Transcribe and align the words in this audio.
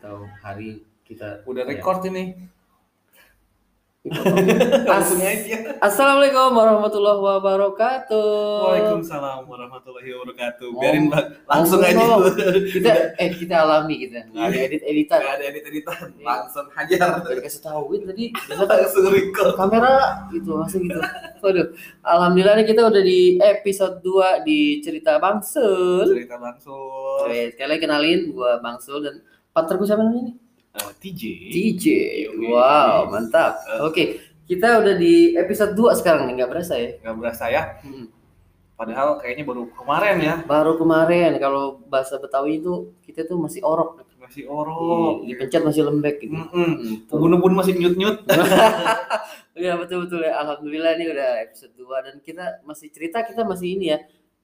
tahu 0.00 0.24
hari 0.40 0.70
kita 1.04 1.44
Udah 1.44 1.62
ya. 1.62 1.68
record 1.70 2.00
ini. 2.06 2.24
As- 4.00 4.88
Langsung 4.88 5.20
aja. 5.20 5.76
Assalamualaikum 5.76 6.56
warahmatullahi 6.56 7.20
wabarakatuh. 7.20 8.32
Waalaikumsalam 8.64 9.44
warahmatullahi 9.44 10.08
wabarakatuh. 10.16 10.68
Biarin 10.72 11.12
bang, 11.12 11.36
langsung 11.44 11.84
aja. 11.84 12.00
dulu. 12.00 12.32
Kita 12.80 13.12
eh 13.20 13.28
kita 13.36 13.60
alami 13.60 14.00
kita. 14.00 14.24
Nggak 14.32 14.40
ada 14.48 14.56
edit 14.64 14.82
editan. 14.88 15.20
Gak 15.20 15.34
ada 15.36 15.44
edit 15.52 15.64
editan. 15.68 16.06
Langsung 16.16 16.66
hajar. 16.72 17.20
Udah 17.20 17.36
dikasih 17.36 17.60
tahu 17.60 17.80
Win, 17.92 18.08
tadi 18.08 18.24
Langsung 18.56 19.04
record. 19.12 19.52
kamera 19.60 19.94
gitu 20.32 20.50
langsung 20.56 20.80
gitu. 20.80 20.96
Waduh, 21.44 21.66
alhamdulillah 22.00 22.56
nih 22.56 22.66
kita 22.72 22.88
udah 22.88 23.02
di 23.04 23.20
episode 23.36 24.00
2 24.00 24.48
di 24.48 24.80
cerita 24.80 25.20
Bangsul. 25.20 26.08
Cerita 26.08 26.40
langsung. 26.40 27.28
Oke, 27.28 27.52
sekali 27.52 27.68
lagi 27.68 27.82
kenalin 27.84 28.20
gua 28.32 28.64
Bangsul 28.64 29.04
dan 29.04 29.20
partnerku 29.60 29.84
siapa 29.84 30.00
namanya 30.00 30.32
nih? 30.32 30.36
Eh, 30.70 30.92
TJ. 30.96 31.22
Yoi. 32.30 32.48
Wow, 32.48 33.10
mantap. 33.10 33.60
Oke, 33.82 34.18
kita 34.46 34.80
udah 34.80 34.94
di 34.94 35.34
episode 35.34 35.74
2 35.74 35.94
sekarang 35.94 36.26
nih, 36.26 36.42
nggak 36.42 36.50
berasa 36.50 36.74
ya? 36.74 36.90
Gak 36.98 37.16
berasa 37.18 37.44
ya. 37.46 37.62
Hmm. 37.84 38.06
Padahal 38.74 39.20
kayaknya 39.20 39.44
baru 39.44 39.68
kemarin 39.76 40.16
ya. 40.18 40.34
Baru 40.42 40.80
kemarin 40.80 41.36
kalau 41.36 41.84
bahasa 41.84 42.16
Betawi 42.16 42.64
itu 42.64 42.96
kita 43.04 43.28
tuh 43.28 43.36
masih 43.36 43.60
orok, 43.60 44.00
Masih 44.16 44.46
orok. 44.46 45.26
Di- 45.26 45.34
dipencet 45.34 45.60
masih 45.60 45.82
lembek 45.84 46.16
gitu. 46.22 46.32
Tuh. 46.32 47.12
Ubun-ubun 47.12 47.52
masih 47.52 47.76
nyut-nyut. 47.76 48.24
Iya 49.50 49.76
betul 49.76 50.08
betul 50.08 50.24
ya. 50.24 50.40
Alhamdulillah 50.40 50.96
ini 50.96 51.12
udah 51.12 51.44
episode 51.44 51.74
2 51.76 51.84
dan 52.06 52.14
kita 52.24 52.64
masih 52.64 52.88
cerita 52.88 53.20
kita 53.20 53.44
masih 53.44 53.76
ini 53.76 53.92
ya. 53.92 53.98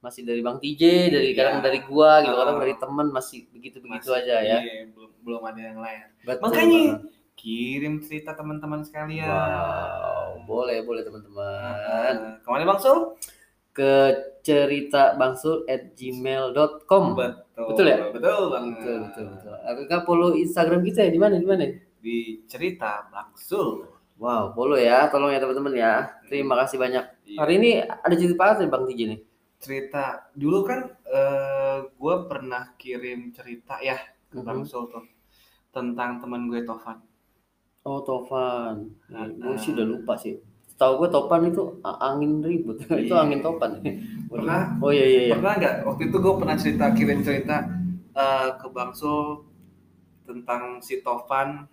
Masih 0.06 0.22
dari 0.22 0.38
Bang 0.38 0.62
TJ, 0.62 1.10
dari 1.10 1.34
Iya. 1.34 1.36
kadang 1.36 1.56
dari 1.60 1.82
gua 1.82 2.22
gitu, 2.22 2.30
kadang 2.32 2.56
Ah. 2.56 2.62
dari 2.62 2.74
teman 2.78 3.06
masih 3.10 3.50
begitu-begitu 3.50 4.08
aja 4.08 4.38
ya. 4.38 4.58
Iya, 4.62 4.86
belum 4.94 5.10
belum 5.20 5.42
ada 5.42 5.58
yang 5.60 5.78
lain. 5.82 5.98
Betul 6.22 6.42
Makanya 6.46 6.82
banget. 6.94 7.10
kirim 7.34 7.94
cerita 7.98 8.30
teman-teman 8.32 8.80
sekalian. 8.80 9.26
Wow, 9.26 10.46
boleh 10.46 10.78
boleh 10.80 11.02
teman-teman. 11.02 11.42
Nah, 11.74 12.38
ke 12.38 12.46
mana 12.46 12.62
Bang 12.64 12.78
Sul? 12.78 13.18
Ke 13.72 14.14
cerita 14.40 15.12
bangsul 15.12 15.66
at 15.66 15.92
gmail.com 15.92 17.04
Betul. 17.12 17.66
Betul 17.66 17.84
ya? 17.84 17.98
Betul 18.08 18.42
banget. 18.48 18.72
Betul 18.78 18.96
betul 19.04 19.24
betul. 19.34 19.54
Apakah 19.60 19.98
follow 20.02 20.30
Instagram 20.32 20.80
kita 20.80 21.02
ya 21.02 21.10
di 21.10 21.18
mana 21.18 21.34
di 21.34 21.44
mana? 21.44 21.66
Di 21.98 22.16
cerita 22.46 23.10
Bang 23.10 23.34
Sul. 23.34 23.84
Wow, 24.16 24.56
follow 24.56 24.80
ya, 24.80 25.10
tolong 25.10 25.28
ya 25.28 25.36
teman-teman 25.36 25.74
ya. 25.74 25.92
Terima 26.24 26.56
kasih 26.56 26.78
banyak. 26.78 27.04
Iya. 27.26 27.36
Hari 27.36 27.52
ini 27.58 27.70
ada 27.84 28.14
cerita 28.14 28.38
apa 28.38 28.62
nih 28.62 28.70
Bang 28.70 28.88
TJ 28.88 29.00
nih? 29.12 29.20
Cerita 29.66 30.04
dulu 30.32 30.62
kan 30.62 30.80
eh 31.10 31.78
gue 31.82 32.14
pernah 32.30 32.70
kirim 32.78 33.34
cerita 33.34 33.82
ya 33.82 33.98
ke 34.30 34.38
Mhm. 34.38 34.46
Bang 34.46 34.62
Sul 34.62 34.86
tuh 34.86 35.02
tentang 35.74 36.22
teman 36.22 36.46
gue 36.46 36.62
Tovan. 36.62 37.02
Oh 37.82 38.02
Topan, 38.02 38.82
Nah, 39.06 39.26
gue 39.30 39.54
sih 39.56 39.70
udah 39.70 39.86
lupa 39.86 40.14
sih. 40.18 40.34
Tahu 40.74 40.92
gue 41.00 41.08
Topan 41.08 41.46
itu 41.46 41.62
angin 41.82 42.42
ribut, 42.42 42.78
itu 43.02 43.10
Iya. 43.10 43.22
angin 43.22 43.38
Topan. 43.40 43.78
Pernah? 44.26 44.74
Oh 44.78 44.90
iya 44.90 45.06
iya. 45.06 45.20
iya. 45.26 45.32
Pernah 45.38 45.52
nggak 45.54 45.74
waktu 45.86 46.02
itu 46.06 46.16
gue 46.18 46.34
pernah 46.34 46.56
cerita 46.58 46.84
kirim 46.90 47.20
cerita 47.22 47.56
eh, 48.16 48.48
ke 48.58 48.66
Bang 48.70 48.90
Sul 48.90 49.42
tentang 50.22 50.78
si 50.78 50.98
Tovan. 51.00 51.70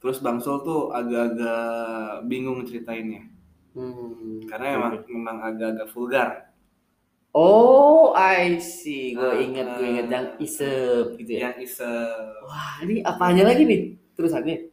Terus 0.00 0.20
Bang 0.20 0.36
Sul 0.36 0.60
tuh 0.60 0.92
agak-agak 0.92 2.28
bingung 2.28 2.60
ceritainnya 2.64 3.24
Hmm. 3.74 4.38
karena 4.46 4.78
emang 4.78 4.92
memang 5.10 5.36
agak-agak 5.42 5.88
vulgar. 5.90 6.28
Oh 7.34 8.14
I 8.14 8.56
see, 8.56 9.12
gue 9.12 9.26
Ah, 9.26 9.34
ingat 9.36 9.66
gue 9.74 9.86
ingat 9.88 10.06
ah. 10.06 10.12
yang 10.12 10.26
isep 10.38 11.18
gitu 11.18 11.30
ya. 11.34 11.50
Yang 11.50 11.56
isa 11.66 11.90
Wah 12.40 12.78
ini 12.80 13.02
apanya 13.02 13.42
lagi 13.44 13.62
nih 13.62 13.80
terusannya? 14.14 14.70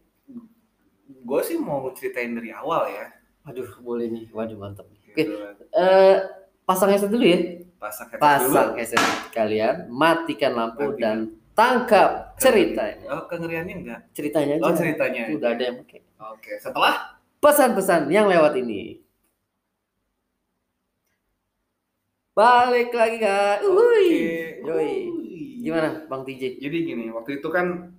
gue 1.21 1.41
sih 1.41 1.55
mau 1.55 1.85
ceritain 1.91 2.29
dari 2.29 2.49
awal 2.49 2.85
ya. 2.87 3.09
Waduh 3.41 3.65
boleh 3.79 4.07
nih, 4.07 4.25
waduh 4.29 4.53
mantap. 4.55 4.85
Oke, 4.85 5.17
Gitu. 5.17 5.33
eh 5.71 6.17
pasang 6.63 6.89
headset 6.89 7.09
dulu 7.09 7.25
ya. 7.25 7.39
Pasang 7.75 8.07
headset 8.07 8.21
Pasang 8.21 8.67
dulu. 8.69 8.77
headset 8.77 9.01
kalian, 9.31 9.75
matikan 9.87 10.53
lampu 10.53 10.85
Matikan. 10.87 11.01
dan 11.01 11.17
tangkap 11.51 12.09
ceritanya. 12.37 13.05
Oh, 13.09 13.25
kengeriannya 13.25 13.75
enggak? 13.75 13.99
Ceritanya 14.11 14.53
aja. 14.55 14.63
Oh, 14.63 14.73
ceritanya. 14.73 15.21
Udah 15.29 15.49
ada 15.51 15.63
yang 15.63 15.77
pakai. 15.81 15.99
Oke, 16.29 16.51
setelah 16.57 16.93
pesan-pesan 17.37 18.05
yang 18.07 18.29
lewat 18.29 18.53
ini. 18.55 19.00
Balik 22.31 22.95
lagi 22.95 23.19
kak. 23.19 23.59
Uhuy. 23.67 24.07
Yoi. 24.63 24.95
Gimana 25.59 26.07
Bang 26.07 26.23
TJ? 26.23 26.63
Jadi 26.63 26.77
gini, 26.87 27.11
waktu 27.11 27.43
itu 27.43 27.47
kan 27.51 27.91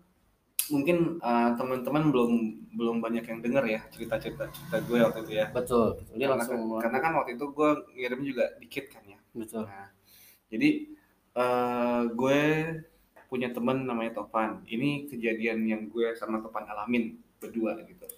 mungkin 0.73 1.21
uh, 1.21 1.53
teman-teman 1.53 2.09
belum 2.09 2.33
belum 2.73 2.97
banyak 3.05 3.29
yang 3.29 3.45
dengar 3.45 3.69
ya 3.69 3.85
cerita-cerita 3.93 4.49
cerita 4.49 4.77
gue 4.89 4.99
waktu 5.05 5.21
itu 5.29 5.33
ya. 5.37 5.53
Betul. 5.53 6.01
Dia 6.17 6.33
Karena, 6.33 6.41
langsung 6.41 6.61
karena 6.81 6.99
kan 7.05 7.13
waktu 7.21 7.31
itu 7.37 7.45
gue 7.53 7.71
ngirim 7.93 8.21
juga 8.25 8.45
dikit 8.57 8.89
kan 8.89 9.05
ya. 9.05 9.19
betul. 9.37 9.69
Nah, 9.69 9.93
jadi 10.49 10.69
uh, 11.37 12.03
gue 12.17 12.41
punya 13.29 13.53
temen 13.53 13.85
namanya 13.85 14.17
Topan. 14.17 14.65
Ini 14.65 15.13
kejadian 15.13 15.69
yang 15.69 15.93
gue 15.93 16.17
sama 16.17 16.41
Topan 16.41 16.65
alamin 16.73 17.21
berdua 17.37 17.77
gitu. 17.85 18.09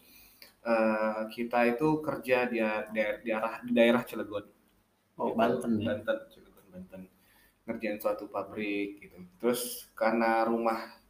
Uh, 0.62 1.26
kita 1.34 1.74
itu 1.74 1.98
kerja 2.06 2.46
di, 2.46 2.62
di, 2.94 3.00
di 3.02 3.30
arah 3.34 3.58
di 3.66 3.74
daerah 3.74 4.06
Cilegon. 4.06 4.46
Oh 5.18 5.30
Gitu. 5.30 5.38
Banten 5.38 5.72
ya. 5.78 5.86
Banten, 5.94 6.18
Cilegon, 6.32 6.66
Banten. 6.72 7.02
Ngerjain 7.64 7.98
suatu 8.02 8.28
pabrik 8.28 9.00
gitu. 9.00 9.16
Terus 9.40 9.88
karena 9.96 10.44
rumah 10.44 11.00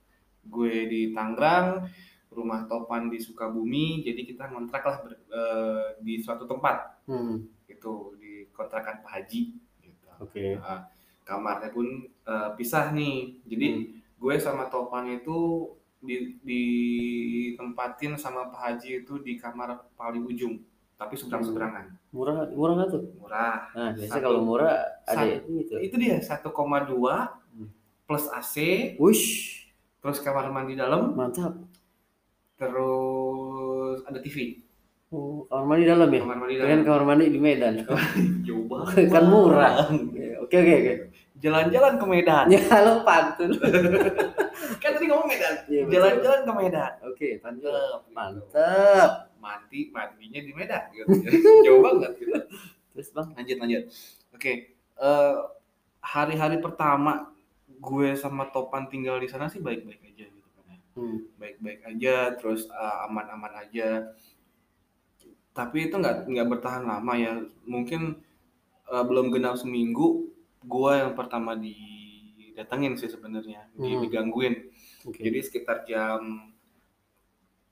gue 0.44 0.86
di 0.86 1.00
Tangerang, 1.16 1.88
rumah 2.30 2.68
Topan 2.68 3.08
di 3.08 3.18
Sukabumi, 3.18 4.04
jadi 4.04 4.22
kita 4.26 4.50
ngontrak 4.52 4.82
lah 4.84 4.96
ber- 5.02 5.24
eh, 5.30 5.86
di 6.04 6.20
suatu 6.20 6.44
tempat 6.44 7.00
Hmm. 7.08 7.48
gitu 7.66 8.14
di 8.20 8.46
kontrakan 8.52 9.00
Pak 9.02 9.10
Haji. 9.10 9.42
Gitu. 9.82 10.06
Oke. 10.20 10.60
Nah, 10.60 10.86
kamarnya 11.24 11.72
pun 11.72 11.86
eh, 12.24 12.50
pisah 12.56 12.92
nih. 12.92 13.40
Jadi 13.44 13.66
Hmm. 13.72 13.84
gue 14.20 14.34
sama 14.40 14.68
Topan 14.68 15.08
itu 15.10 15.68
di 16.04 16.36
ditempatin 16.44 18.14
sama 18.20 18.52
Pak 18.52 18.60
Haji 18.60 18.90
itu 19.02 19.20
di 19.24 19.40
kamar 19.40 19.88
paling 19.96 20.24
ujung, 20.24 20.60
tapi 20.94 21.14
seberang-seberangan. 21.14 21.84
Murah 22.10 22.46
murah 22.48 22.74
nggak 22.76 22.90
tuh? 22.90 23.02
Murah. 23.16 23.66
Nah 23.70 23.90
biasa 23.92 24.12
Satu. 24.12 24.22
kalau 24.22 24.40
murah 24.40 24.74
ada 25.02 25.24
Satu. 25.26 25.50
itu. 25.52 25.74
itu 25.80 25.94
dia 25.96 26.16
1,2 26.16 26.50
Hmm. 27.50 27.68
plus 28.04 28.24
AC 28.28 28.54
Wush, 28.96 29.24
terus 29.98 30.18
kamar 30.18 30.48
mandi 30.48 30.74
dalam 30.74 31.12
mantap. 31.12 31.54
terus 32.54 33.98
ada 34.04 34.18
TV 34.18 34.62
Oh, 35.08 35.46
kamar 35.46 35.66
mandi 35.68 35.84
dalam 35.84 36.08
ya? 36.08 36.20
kamar 36.20 36.36
mandi 36.36 36.54
Kan 36.56 36.66
dalam 36.66 36.82
kamar 36.82 37.02
mandi 37.04 37.24
di 37.28 37.38
Medan. 37.38 37.74
jauh 38.46 38.64
banget 38.64 39.06
kan 39.08 39.24
murah. 39.24 39.86
Oke 40.40 40.54
oke 40.56 40.72
oke. 40.72 40.92
jalan-jalan 41.36 41.94
ke 41.94 42.04
Medan 42.04 42.46
Ya 42.54 42.62
lo 42.80 43.02
pantun. 43.02 43.50
tadi 45.04 45.12
ngomong 45.12 45.28
Medan 45.28 45.54
Iya, 45.68 45.82
jalan-jalan 45.86 46.40
ke 46.40 46.52
Medan 46.56 46.92
Oke, 47.04 47.28
lanjut. 47.38 47.68
Mantap. 47.68 48.02
Mantap. 48.10 49.12
mandi 49.36 49.80
mandinya 49.92 50.40
di 50.40 50.52
Medan 50.52 50.82
gitu. 50.90 51.04
jauh 51.68 51.84
banget 51.84 52.16
gitu. 52.16 52.32
Terus 52.96 53.08
bang? 53.10 53.28
lanjut 53.36 53.56
lanjut 53.60 53.82
oke 54.32 54.52
eh, 54.96 55.34
hari-hari 56.00 56.56
pertama 56.58 57.28
gue 57.68 58.08
sama 58.14 58.48
Topan 58.48 58.88
tinggal 58.88 59.20
di 59.20 59.28
sana 59.28 59.46
sih 59.46 59.60
baik-baik 59.60 60.00
aja 60.00 60.24
gitu 60.26 60.48
kan. 60.58 60.78
Hmm. 60.96 61.28
baik-baik 61.36 61.84
aja 61.84 62.32
terus 62.34 62.64
uh, 62.66 63.04
aman-aman 63.04 63.52
aja 63.60 64.08
tapi 65.52 65.86
itu 65.86 65.94
nggak 65.94 66.24
nggak 66.24 66.48
bertahan 66.48 66.82
lama 66.82 67.12
ya 67.14 67.34
mungkin 67.64 68.18
uh, 68.88 69.04
belum 69.04 69.30
genap 69.30 69.54
seminggu 69.54 70.30
gua 70.64 71.04
yang 71.04 71.12
pertama 71.12 71.54
didatengin 71.54 72.96
sih 72.96 73.06
sebenarnya 73.06 73.68
Hmm. 73.74 74.02
digangguin 74.02 74.70
Oke. 75.04 75.20
jadi 75.20 75.38
sekitar 75.40 75.84
jam 75.84 76.52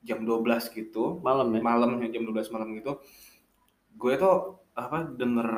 jam 0.03 0.19
12 0.21 0.45
gitu 0.73 1.23
malam 1.23 1.49
ya? 1.55 1.61
malam 1.63 1.91
ya, 2.03 2.09
jam 2.11 2.27
12 2.27 2.53
malam 2.53 2.69
gitu 2.77 2.99
gue 3.97 4.15
tuh 4.17 4.59
apa 4.73 5.05
denger 5.05 5.49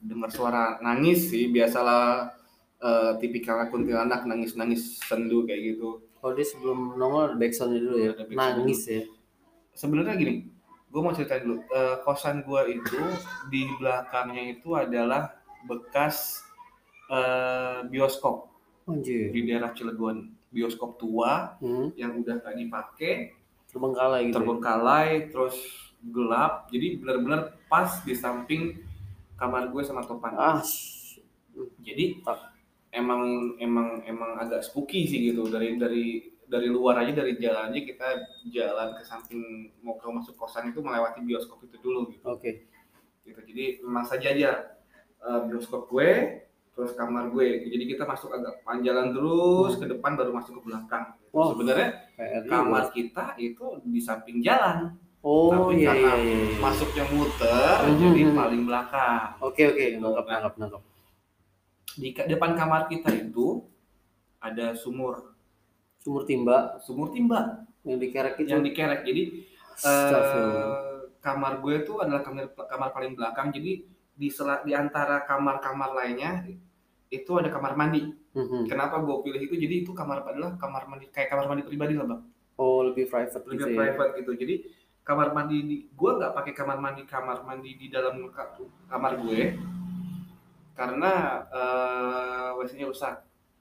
denger 0.00 0.30
suara 0.32 0.80
nangis 0.80 1.28
sih 1.28 1.48
biasalah 1.48 2.32
uh, 2.80 3.12
tipikal 3.20 3.60
kuntilanak 3.68 4.24
nangis 4.24 4.56
nangis 4.56 5.00
sendu 5.02 5.44
kayak 5.44 5.76
gitu 5.76 6.02
Oh 6.22 6.30
dia 6.30 6.46
sebelum 6.46 6.94
nongol 6.94 7.34
backsoundnya 7.34 7.82
dulu 7.82 7.96
ya, 7.98 8.10
Ada 8.14 8.24
backsound 8.30 8.54
nangis 8.62 8.80
ya. 8.86 9.02
sebenarnya 9.74 10.14
gini 10.14 10.34
gue 10.88 11.00
mau 11.00 11.10
ceritain 11.10 11.42
dulu 11.42 11.64
Eh, 11.66 11.96
kosan 12.04 12.46
gue 12.46 12.62
itu 12.78 13.00
di 13.50 13.66
belakangnya 13.76 14.54
itu 14.54 14.70
adalah 14.72 15.34
bekas 15.66 16.42
eh, 17.10 17.82
bioskop 17.86 18.50
Anjir. 18.86 19.30
di 19.30 19.40
daerah 19.46 19.74
Cilegon 19.74 20.30
bioskop 20.52 20.96
tua 20.96 21.56
Hmm. 21.58 21.90
yang 21.94 22.14
udah 22.14 22.38
gak 22.38 22.54
dipakai 22.54 23.32
Terbengkalai 23.66 24.20
gitu. 24.22 24.28
ya? 24.28 24.34
terbengkalai 24.36 25.08
terus 25.26 25.56
gelap 26.04 26.68
jadi 26.68 26.98
benar-benar 26.98 27.40
pas 27.66 27.88
di 28.00 28.12
samping 28.12 28.76
kamar 29.34 29.66
gue 29.66 29.80
sama 29.80 30.02
Topan 30.02 30.34
Ah, 30.34 30.60
jadi 31.78 32.20
emang 32.90 33.22
emang 33.58 34.02
emang 34.02 34.36
agak 34.36 34.60
spooky 34.60 35.04
sih 35.04 35.32
gitu 35.32 35.48
dari 35.48 35.74
dari 35.74 36.04
dari 36.44 36.68
luar 36.68 37.00
aja 37.00 37.16
dari 37.16 37.38
jalan 37.38 37.72
aja 37.72 37.80
kita 37.80 38.08
jalan 38.46 38.92
ke 38.92 39.02
samping 39.02 39.40
mau 39.80 39.96
ke 39.96 40.04
masuk 40.06 40.36
kosan 40.36 40.68
itu 40.68 40.78
melewati 40.78 41.22
bioskop 41.22 41.64
itu 41.64 41.80
dulu 41.80 42.12
gitu. 42.12 42.24
Oke. 42.26 42.68
gitu. 43.24 43.40
Jadi 43.40 43.80
memang 43.80 44.04
saja 44.04 44.26
aja 44.28 44.50
eh, 45.18 45.40
bioskop 45.46 45.88
gue 45.88 46.10
terus 46.72 46.92
kamar 46.92 47.28
gue. 47.28 47.68
Jadi 47.68 47.84
kita 47.86 48.04
masuk 48.04 48.32
agak 48.32 48.60
panjalan 48.62 49.12
terus 49.12 49.76
ke 49.76 49.84
depan 49.84 50.16
baru 50.16 50.32
masuk 50.32 50.58
ke 50.58 50.62
belakang. 50.64 51.04
Gitu. 51.12 51.32
Wow. 51.32 51.52
Sebenarnya 51.52 51.88
kamar 52.44 52.84
kita 52.90 53.24
itu 53.36 53.64
di 53.82 54.00
samping 54.00 54.40
jalan. 54.40 54.96
Oh 55.22 55.54
Tapi 55.54 55.78
iya 55.78 55.94
karena 55.94 56.02
iya 56.02 56.14
iya. 56.18 56.36
iya. 56.50 56.58
Masuknya 56.58 57.04
muter 57.08 57.76
Mhm. 57.86 57.98
jadi 58.00 58.22
paling 58.34 58.62
belakang. 58.66 59.26
Oke 59.38 59.62
oke, 59.70 59.84
nangkap 59.96 60.24
nangkap 60.26 60.54
nangkap. 60.58 60.82
Di 61.92 62.08
depan 62.10 62.50
kamar 62.52 62.88
kita 62.88 63.12
itu 63.12 63.62
ada 64.40 64.74
sumur, 64.74 65.30
Sumur 66.02 66.26
timba 66.26 66.82
sumur 66.82 67.14
timba 67.14 67.62
yang 67.86 68.02
dikerek 68.02 68.34
itu. 68.42 68.50
yang 68.50 68.66
dikerek. 68.66 69.06
Jadi 69.06 69.22
eh, 69.78 70.74
kamar 71.22 71.62
gue 71.62 71.86
itu 71.86 71.92
adalah 71.96 72.26
kamar 72.26 72.50
kamar 72.50 72.90
paling 72.90 73.14
belakang. 73.14 73.54
Jadi 73.54 73.86
di 74.12 74.28
sela, 74.28 74.60
di 74.62 74.72
antara 74.72 75.24
kamar-kamar 75.24 75.92
lainnya 75.92 76.44
itu 77.08 77.32
ada 77.36 77.48
kamar 77.48 77.74
mandi. 77.74 78.08
Mhm. 78.32 78.64
Kenapa 78.64 79.00
gue 79.00 79.16
pilih 79.20 79.40
itu? 79.44 79.56
Jadi 79.56 79.74
itu 79.84 79.92
kamar 79.92 80.24
adalah 80.24 80.56
kamar 80.56 80.88
mandi 80.88 81.08
kayak 81.08 81.28
kamar 81.28 81.44
mandi 81.46 81.62
pribadi 81.62 81.92
lah 81.92 82.08
bang, 82.08 82.22
Oh 82.56 82.80
lebih 82.84 83.08
private 83.08 83.44
lebih 83.44 83.58
gitu 83.58 83.68
ya. 83.68 83.76
private 83.76 84.12
gitu. 84.20 84.32
Jadi 84.36 84.54
kamar 85.02 85.34
mandi 85.34 85.56
di, 85.60 85.76
gue 85.90 86.10
nggak 86.16 86.32
pakai 86.32 86.52
kamar 86.54 86.78
mandi 86.78 87.02
kamar 87.04 87.44
mandi 87.44 87.76
di 87.76 87.86
dalam 87.88 88.16
ka- 88.30 88.56
kamar 88.88 89.20
gue 89.20 89.58
karena 90.72 91.12
eh, 91.52 92.48
WC-nya 92.56 92.88
rusak, 92.88 93.16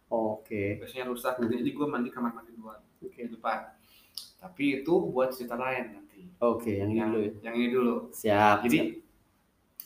Oke. 0.07 0.79
WC-nya 0.79 1.03
rusak. 1.03 1.35
Hmm. 1.35 1.51
Jadi 1.51 1.69
gue 1.69 1.87
mandi 1.87 2.07
kamar 2.07 2.31
mandi 2.31 2.55
luar 2.55 2.79
Oke. 3.03 3.27
di 3.27 3.31
depan. 3.31 3.67
Tapi 4.39 4.81
itu 4.81 4.93
buat 5.11 5.35
cerita 5.35 5.53
lain 5.53 5.99
nanti. 5.99 6.25
Oke, 6.39 6.73
yang 6.73 6.89
ini 6.89 6.97
Yang, 6.97 7.09
dulu 7.11 7.19
ya. 7.21 7.31
yang 7.43 7.55
ini 7.55 7.67
dulu. 7.69 7.95
Siap. 8.09 8.57
Jadi 8.65 8.77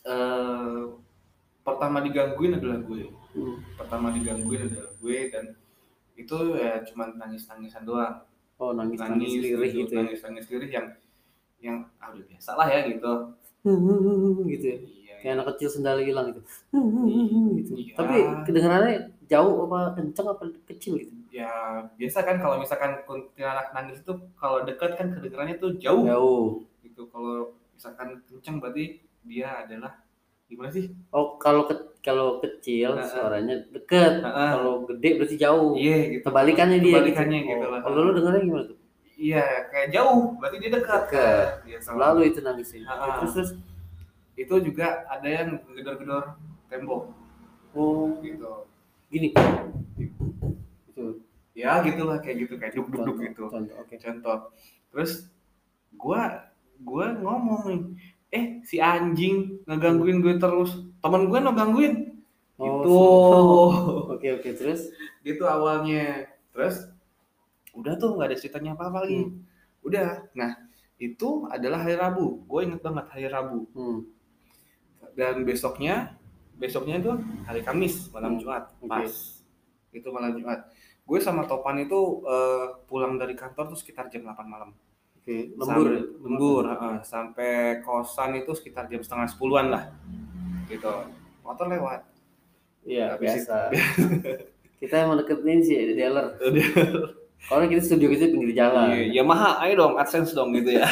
eh 0.06 0.82
pertama 1.66 1.98
digangguin 2.00 2.58
adalah 2.58 2.78
gue. 2.82 3.10
Hmm. 3.34 3.58
Pertama 3.76 4.14
digangguin 4.14 4.70
adalah 4.70 4.92
gue 4.96 5.18
dan 5.34 5.46
itu 6.16 6.38
ya 6.56 6.80
cuma 6.88 7.12
nangis-nangisan 7.12 7.84
doang. 7.84 8.24
Oh 8.56 8.72
nangis 8.72 9.02
nangis 9.02 9.36
Nangis 9.36 9.44
lirih 9.44 9.72
gitu, 9.74 9.80
gitu 9.84 9.92
ya. 9.92 9.98
nangis-nangis 10.06 10.46
lirih 10.48 10.72
yang 10.72 10.88
yang 11.60 11.78
udah 12.00 12.26
biasa 12.30 12.52
lah 12.56 12.68
ya 12.70 12.80
gitu. 12.88 13.12
gitu 14.46 14.66
ya. 14.70 14.78
Iya. 14.80 15.16
Kayak 15.20 15.34
anak 15.42 15.48
kecil 15.58 15.70
sendal 15.74 15.98
hilang 16.00 16.28
gitu. 16.32 16.42
gitu. 17.60 17.74
Iya. 17.76 17.94
Tapi 17.98 18.16
kedengarannya 18.46 18.96
jauh 19.26 19.66
apa 19.66 19.98
kenceng 19.98 20.28
apa 20.30 20.44
kecil 20.70 21.02
gitu. 21.02 21.12
Ya 21.34 21.50
biasa 21.98 22.24
kan 22.24 22.38
kalau 22.40 22.62
misalkan 22.62 23.02
kuntilanak 23.04 23.74
nangis 23.74 24.00
itu 24.06 24.14
kalau 24.38 24.64
dekat 24.64 24.96
kan 24.96 25.12
kedengarannya 25.12 25.58
tuh 25.58 25.76
jauh 25.82 26.06
Jauh. 26.06 26.44
gitu. 26.86 27.10
Kalau 27.10 27.58
misalkan 27.76 28.22
kenceng 28.30 28.62
berarti 28.62 29.04
dia 29.26 29.66
adalah 29.66 30.00
gimana 30.46 30.70
sih? 30.70 30.94
Oh 31.10 31.36
kalau 31.36 31.66
ke- 31.66 31.98
kalau 32.00 32.38
kecil 32.38 32.96
Heeh. 32.96 33.10
suaranya 33.10 33.56
deket. 33.74 34.22
Heeh. 34.22 34.50
Kalau 34.54 34.86
gede 34.86 35.10
berarti 35.18 35.36
jauh. 35.36 35.74
Iya 35.74 35.98
gitu. 36.14 36.24
Kebalikannya 36.30 36.78
dia. 36.80 36.94
Kebalikannya 36.94 37.40
gitu. 37.42 37.50
gitu 37.58 37.66
Oh, 37.66 37.72
lah. 37.74 37.80
Kalau 37.82 37.98
lu 38.06 38.12
dengarnya 38.14 38.42
gimana 38.46 38.64
tuh? 38.70 38.78
Iya, 39.16 39.46
kayak 39.72 39.88
jauh, 39.96 40.36
berarti 40.38 40.58
dia 40.60 40.72
dekat. 40.76 41.02
Dekat. 41.08 41.48
Gitu. 41.66 41.82
Selalu 41.82 42.20
itu 42.30 42.40
nangisnya. 42.44 42.82
Heeh. 42.86 43.14
Terus 43.20 43.34
terus. 43.34 43.52
Itu 44.36 44.56
juga 44.60 44.88
ada 45.08 45.28
yang 45.28 45.50
gedor-gedor 45.72 46.36
tembok 46.68 47.10
Oh 47.74 48.20
gitu. 48.22 48.68
gini. 49.08 49.32
Itu. 50.92 51.24
Ya 51.56 51.80
gitulah 51.82 52.20
kayak 52.20 52.38
gitu 52.46 52.54
kayak 52.60 52.76
duk 52.76 52.88
duk 52.92 53.02
duk 53.02 53.16
Contoh, 53.16 53.24
gitu. 53.24 53.44
Contoh. 53.48 53.76
Oke. 53.80 53.96
Contoh. 53.98 54.38
Terus 54.92 55.12
gua 55.96 56.52
gua 56.84 57.16
ngomong 57.16 57.62
nih, 57.72 57.82
eh 58.36 58.44
si 58.68 58.78
anjing 58.84 59.64
ngegangguin 59.64 60.20
gue 60.20 60.36
terus. 60.36 60.72
Temen 61.00 61.32
gue 61.32 61.40
ngegangguin. 61.40 61.94
Oh, 62.56 62.64
Gitu. 62.64 63.00
Oke 64.16 64.28
oke 64.36 64.50
terus. 64.56 64.92
gitu 65.24 65.44
awalnya. 65.48 66.28
Terus 66.52 66.88
udah 67.76 67.94
tuh 68.00 68.16
nggak 68.16 68.28
ada 68.32 68.38
ceritanya 68.40 68.72
apa-apa 68.76 69.08
lagi. 69.08 69.28
Hmm. 69.28 69.44
Udah. 69.84 70.10
Nah, 70.36 70.52
itu 71.00 71.48
adalah 71.52 71.84
hari 71.84 71.96
Rabu. 72.00 72.44
Gue 72.48 72.68
inget 72.68 72.80
banget 72.84 73.06
hari 73.12 73.28
Rabu. 73.28 73.68
Hmm. 73.76 74.00
dan 75.16 75.48
besoknya 75.48 76.20
besoknya 76.60 77.00
itu 77.00 77.12
hari 77.48 77.64
Kamis 77.64 78.12
malam 78.12 78.36
Hmm, 78.36 78.40
Jumat 78.44 78.64
pas 78.84 79.14
itu 79.96 80.08
malam 80.12 80.36
Jumat 80.36 80.68
gue 81.08 81.20
sama 81.24 81.48
Topan 81.48 81.80
itu 81.80 82.20
eh, 82.28 82.68
pulang 82.84 83.16
dari 83.16 83.32
kantor 83.32 83.72
tuh 83.72 83.80
sekitar 83.80 84.12
jam 84.12 84.28
8 84.28 84.44
malam 84.44 84.76
Oke. 85.26 85.58
Lembur. 85.58 85.86
ya? 85.90 85.98
Sampai- 85.98 86.22
lembur 86.22 86.64
heeh. 86.70 86.96
sampai 87.02 87.52
kosan 87.82 88.38
itu 88.38 88.54
sekitar 88.54 88.86
jam 88.86 89.02
setengah 89.02 89.26
sepuluhan 89.26 89.74
lah 89.74 89.90
gitu 90.66 90.86
motor 91.42 91.66
lewat 91.66 92.06
Iya 92.86 93.18
biasa. 93.18 93.74
kita 94.82 94.96
emang 95.02 95.18
deketin 95.18 95.66
sih 95.66 95.98
dealer. 95.98 96.38
Kalau 97.46 97.66
kita 97.66 97.82
studio 97.82 98.10
kita 98.10 98.30
pinggir 98.30 98.54
jalan. 98.54 98.94
Iya, 98.94 99.22
Yamaha 99.22 99.62
ayo 99.66 99.74
dong 99.76 99.94
AdSense 99.98 100.34
dong 100.34 100.54
gitu 100.54 100.78
ya 100.78 100.86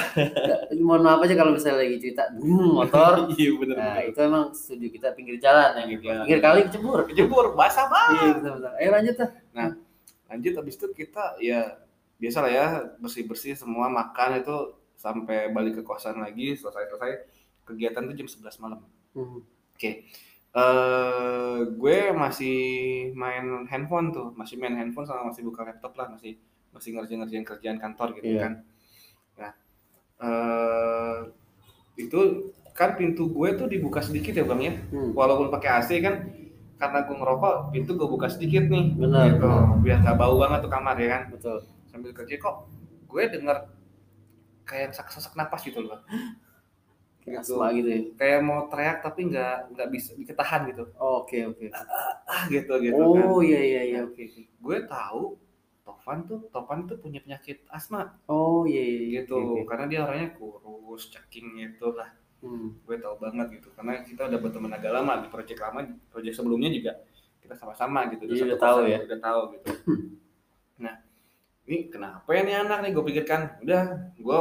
Mohon 0.77 1.01
maaf 1.05 1.19
aja 1.21 1.33
kalau 1.33 1.53
misalnya 1.53 1.85
lagi 1.85 1.97
cerita 1.97 2.29
hmm, 2.33 2.69
motor. 2.73 3.25
iya 3.37 3.49
bener 3.53 3.75
Nah 3.77 3.93
bener 3.97 4.09
itu 4.09 4.19
emang 4.21 4.43
studio 4.53 4.89
kita 4.89 5.07
pinggir 5.13 5.37
jalan 5.37 5.77
ya 5.77 5.83
gitu. 5.85 6.05
Iya. 6.05 6.17
Pinggir 6.25 6.39
kali 6.41 6.59
kecebur. 6.65 6.99
kejebur 7.05 7.45
basah 7.53 7.85
banget 7.85 8.17
Iya 8.17 8.29
betul. 8.41 8.71
Ayo 8.73 8.89
lanjut 8.89 9.15
lah. 9.21 9.29
lanjut 10.29 10.53
habis 10.57 10.75
itu 10.81 10.87
kita 10.97 11.23
ya 11.37 11.61
biasa 12.23 12.37
lah 12.39 12.51
ya 12.51 12.65
bersih 12.97 13.27
bersih 13.27 13.53
semua 13.53 13.91
makan 13.91 14.39
itu 14.39 14.55
sampai 14.95 15.51
balik 15.51 15.73
ke 15.75 15.83
kosan 15.83 16.15
lagi 16.17 16.55
selesai 16.55 16.87
selesai 16.87 17.11
kegiatan 17.65 18.07
itu 18.07 18.23
jam 18.23 18.27
11 18.31 18.63
malam 18.63 18.79
Hmm. 19.11 19.43
eh 20.53 21.57
gue 21.75 21.97
masih 22.13 22.57
main 23.13 23.45
handphone 23.67 24.09
tuh 24.09 24.31
masih 24.33 24.55
main 24.55 24.73
handphone 24.73 25.03
sama 25.03 25.27
masih 25.27 25.43
buka 25.43 25.61
laptop 25.61 25.93
lah 25.93 26.07
masih 26.07 26.37
masih 26.69 26.93
ngerjain 26.93 27.19
ngerjain 27.19 27.43
kerjaan 27.43 27.77
kantor 27.77 28.15
gitu 28.15 28.31
Iya. 28.31 28.41
kan 28.41 28.53
nah 29.35 29.51
eh 30.21 31.17
itu 31.95 32.19
kan 32.71 32.95
pintu 32.95 33.29
gue 33.29 33.49
tuh 33.53 33.67
dibuka 33.67 34.01
sedikit 34.01 34.33
ya 34.33 34.45
bang 34.45 34.61
ya 34.61 34.73
Hmm. 34.89 35.11
walaupun 35.13 35.49
pakai 35.49 35.69
AC 35.77 35.89
kan 35.99 36.15
karena 36.77 36.99
gue 37.01 37.15
ngerokok 37.15 37.55
pintu 37.69 37.91
gue 37.93 38.07
buka 38.07 38.27
sedikit 38.27 38.65
nih 38.65 38.93
Benar, 38.93 39.23
gitu 39.29 39.45
benar. 39.45 39.77
biar 39.81 39.97
nggak 40.01 40.17
bau 40.17 40.35
banget 40.37 40.59
tuh 40.61 40.71
kamar 40.71 40.95
ya 40.97 41.07
kan 41.11 41.21
Betul. 41.29 41.57
Sambil 41.93 42.09
kerja 42.11 42.35
kok 42.35 42.55
gue 43.05 43.23
denger 43.29 43.57
kayak 44.63 44.89
sesak-sesak 44.91 45.33
napas 45.33 45.61
gitu 45.61 45.79
loh 45.79 46.01
Kayak 47.21 47.39
Gitu. 47.39 47.55
asma 47.55 47.71
gitu 47.71 47.87
ya. 47.87 47.99
kayak 48.13 48.39
mau 48.41 48.67
teriak 48.67 48.99
tapi 48.99 49.31
nggak 49.31 49.71
nggak 49.71 49.87
bisa 49.89 50.11
diketahan 50.13 50.67
gitu 50.67 50.83
Oke 50.97 51.45
oke. 51.45 51.71
ah 51.71 52.43
gitu 52.49 52.73
gitu 52.81 52.99
kan 52.99 53.23
Oh 53.23 53.39
iya 53.39 53.61
iya 53.61 53.81
iya 53.85 53.99
oke 54.01 54.19
oke. 54.19 54.41
gue 54.43 54.77
tahu 54.83 55.39
Tovan 55.83 56.19
tuh 56.23 56.39
Tovan 56.49 56.83
tuh 56.83 56.97
punya 56.97 57.19
penyakit 57.19 57.63
asma 57.69 58.11
Oh 58.25 58.63
iya 58.63 58.81
iya 58.81 58.99
iya, 58.99 59.09
gitu 59.21 59.35
oke, 59.37 59.55
oke. 59.55 59.69
karena 59.69 59.85
dia 59.85 59.99
orangnya 60.01 60.29
kurus 60.33 61.07
caking 61.09 61.61
gitu 61.61 61.93
lah 61.93 62.09
Hmm. 62.43 62.75
gue 62.83 62.99
tahu 62.99 63.15
banget 63.17 63.55
gitu 63.55 63.71
karena 63.71 64.03
kita 64.03 64.27
udah 64.27 64.35
berteman 64.35 64.75
agak 64.75 64.91
lama 64.91 65.23
di 65.23 65.31
proyek 65.31 65.55
lama 65.55 65.79
proyek 66.11 66.35
sebelumnya 66.35 66.67
juga 66.67 66.91
kita 67.39 67.55
sama-sama 67.55 68.11
gitu 68.11 68.27
Jadi 68.27 68.35
satu 68.35 68.47
udah 68.51 68.59
tahu 68.59 68.77
ya? 68.83 68.97
udah 68.99 69.19
tahu 69.21 69.41
gitu 69.49 69.67
nah 70.75 70.95
ini 71.63 71.87
kenapa 71.87 72.27
ya 72.29 72.41
nih 72.41 72.55
anak 72.59 72.79
nih 72.81 72.91
gue 72.91 73.03
pikirkan 73.05 73.41
udah 73.61 73.83
gue 74.13 74.39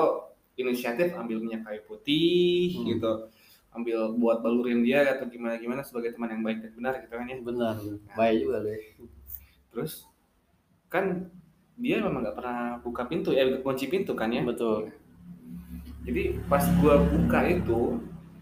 inisiatif 0.55 1.15
ambil 1.15 1.39
minyak 1.39 1.63
kayu 1.63 1.81
putih 1.85 2.75
Hmm. 2.75 2.87
gitu 2.89 3.13
ambil 3.71 3.99
buat 4.15 4.39
balurin 4.39 4.81
dia 4.81 5.01
atau 5.09 5.25
gimana 5.27 5.57
gimana 5.57 5.81
sebagai 5.81 6.13
teman 6.13 6.29
yang 6.31 6.43
baik 6.43 6.61
dan 6.61 6.73
benar 6.75 6.93
gitu 6.99 7.09
kan 7.11 7.25
ya 7.25 7.37
Benar. 7.41 7.75
benar. 7.75 8.13
Baik 8.13 8.37
juga 8.39 8.59
ya. 8.63 8.77
terus 9.69 9.93
kan 10.87 11.33
dia 11.75 11.97
memang 11.99 12.21
nggak 12.21 12.37
pernah 12.37 12.59
buka 12.79 13.03
pintu 13.05 13.33
ya 13.33 13.49
kunci 13.59 13.89
pintu 13.89 14.13
kan 14.13 14.29
ya 14.29 14.45
Betul. 14.45 14.93
jadi 16.03 16.37
pas 16.45 16.61
gua 16.77 17.01
buka 17.01 17.41
itu 17.47 17.97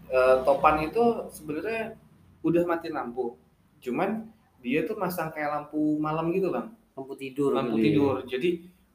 eh, 0.09 0.35
topan 0.43 0.83
itu 0.83 1.03
sebenarnya 1.31 1.95
udah 2.41 2.63
mati 2.65 2.89
lampu 2.89 3.39
cuman 3.79 4.27
dia 4.59 4.83
tuh 4.83 4.93
masang 4.93 5.31
kayak 5.31 5.47
lampu 5.49 5.95
malam 5.97 6.27
gitu 6.29 6.49
bang 6.49 6.67
Lampu 6.91 7.15
tidur. 7.15 7.55
lampu 7.55 7.79
ya. 7.79 7.83
tidur 7.87 8.15
jadi 8.27 8.49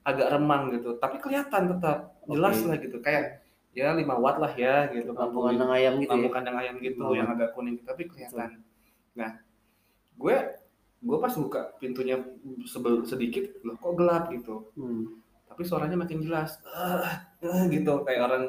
agak 0.06 0.28
remang 0.30 0.70
gitu. 0.70 0.94
Tapi 0.96 1.18
kelihatan 1.18 1.74
tetap 1.74 2.14
jelas 2.24 2.56
Oke. 2.56 2.66
lah 2.70 2.76
gitu. 2.78 2.96
Kayak 3.02 3.42
ya 3.76 3.92
5 3.92 4.06
watt 4.16 4.40
lah 4.40 4.52
ya 4.56 4.88
gitu 4.88 5.12
Lampu 5.12 5.36
lampu 5.36 5.52
kandang 5.52 5.72
ayam 5.74 5.94
gitu 6.00 6.08
lampu 6.08 6.24
ya. 6.24 6.32
kandang 6.32 6.56
ayam 6.56 6.74
gitu 6.80 7.04
Hmm. 7.04 7.12
yang 7.12 7.28
agak 7.28 7.50
kuning 7.52 7.76
tapi 7.82 8.02
kelihatan. 8.06 8.62
Nah 9.12 9.30
gue 10.16 10.36
gue 10.96 11.18
pas 11.20 11.34
buka 11.36 11.76
pintunya 11.76 12.16
sebel 12.64 13.04
sedikit 13.04 13.44
loh 13.60 13.76
kok 13.76 13.92
gelap 13.94 14.32
gitu. 14.32 14.70
Hmm. 14.74 15.20
tapi 15.46 15.62
suaranya 15.62 15.96
makin 15.96 16.20
jelas. 16.20 16.60
Ah, 16.68 17.24
ah, 17.40 17.64
gitu. 17.66 18.04
Kayak 18.04 18.20
orang 18.28 18.44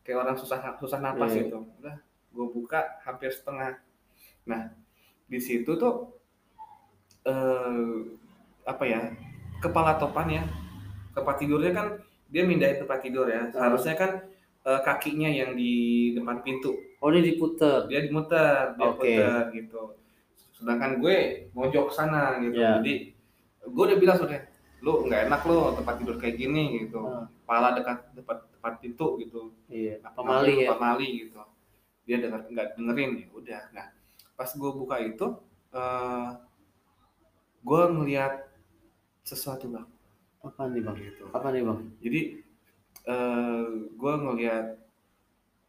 kayak 0.00 0.18
orang 0.24 0.36
susah 0.36 0.56
susah 0.76 1.00
napas 1.00 1.32
Iya. 1.32 1.48
gitu. 1.48 1.58
Udah 1.80 1.96
gue 2.32 2.46
buka 2.50 2.80
hampir 3.00 3.28
setengah. 3.28 3.76
Nah 4.44 4.72
di 5.24 5.38
situ 5.38 5.72
tuh 5.72 6.16
eh 7.24 7.96
apa 8.62 8.84
ya 8.84 9.00
kepala 9.58 9.96
topan 9.96 10.28
ya 10.30 10.42
tempat 11.16 11.40
tidurnya 11.40 11.72
kan 11.72 11.86
dia 12.26 12.44
mindahin 12.44 12.76
tempat 12.76 13.00
tidur 13.00 13.24
ya 13.24 13.48
seharusnya 13.48 13.94
kan 13.94 14.10
eh, 14.62 14.80
kakinya 14.82 15.26
yang 15.26 15.56
di 15.56 15.72
depan 16.12 16.42
pintu 16.42 16.76
Oh 16.96 17.08
ini 17.08 17.22
diputer. 17.26 17.86
dia 17.86 18.00
dimuter 18.00 18.72
dia 18.72 18.84
Oke. 18.84 19.00
puter 19.00 19.40
gitu 19.52 19.82
sedangkan 20.52 20.98
gue 20.98 21.16
mojok 21.52 21.88
sana 21.88 22.36
gitu 22.40 22.56
Ya. 22.56 22.76
jadi 22.78 23.12
gue 23.62 23.84
udah 23.84 23.96
bilang 23.96 24.16
sudah 24.16 24.40
lu 24.78 25.04
nggak 25.04 25.26
enak 25.26 25.42
lo 25.42 25.72
tempat 25.72 25.94
tidur 25.98 26.16
kayak 26.16 26.36
gini 26.36 26.82
gitu 26.82 27.00
Ah. 27.02 27.24
kepala 27.42 27.72
dekat 27.72 27.98
depan 28.12 28.36
depan 28.50 28.72
pintu 28.76 29.06
gitu 29.18 29.40
Iya. 29.66 30.00
Nah, 30.00 30.12
Pemali 30.12 30.52
ya. 30.62 30.72
pemali 30.72 31.08
gitu 31.22 31.40
dia 32.04 32.16
denger 32.18 32.40
nggak 32.46 32.66
dengerin 32.74 33.10
ya 33.16 33.26
udah 33.30 33.62
nah 33.72 33.86
pas 34.32 34.46
gue 34.48 34.70
buka 34.72 34.96
itu 34.98 35.26
eh 35.72 36.28
gue 37.60 37.82
ngeliat 37.88 38.46
sesuatu 39.22 39.66
bang 39.68 39.86
Apa 40.46 40.62
nih 40.70 40.80
bang? 40.80 40.96
gitu 40.96 41.24
Apa 41.30 41.48
nih 41.50 41.62
bang? 41.62 41.78
jadi 41.98 42.20
eh 43.06 43.64
gue 43.92 44.12
ngeliat 44.16 44.66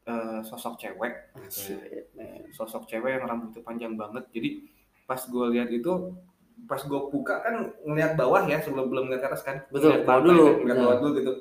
eh, 0.06 0.40
sosok 0.42 0.74
cewek 0.78 1.14
sosok 2.50 2.84
cewek 2.86 3.12
yang 3.14 3.26
rambutnya 3.26 3.62
panjang 3.62 3.94
banget 3.94 4.24
jadi 4.32 4.50
pas 5.04 5.20
gue 5.20 5.46
lihat 5.52 5.70
itu 5.70 5.92
pas 6.66 6.82
gue 6.82 7.00
buka 7.08 7.36
kan 7.40 7.56
ngeliat 7.84 8.18
bawah 8.18 8.42
ya 8.44 8.58
sebelum 8.58 8.90
belum 8.90 9.04
ngeliat 9.08 9.30
atas 9.30 9.46
kan 9.46 9.62
Betul, 9.70 9.94
Ngeliat 9.94 10.06
bawah 10.06 10.22
dulu. 10.24 10.42
kan, 10.44 10.56
ngeliat 10.60 10.78
bawah 10.80 10.96
dulu 10.98 11.12
gitu 11.16 11.32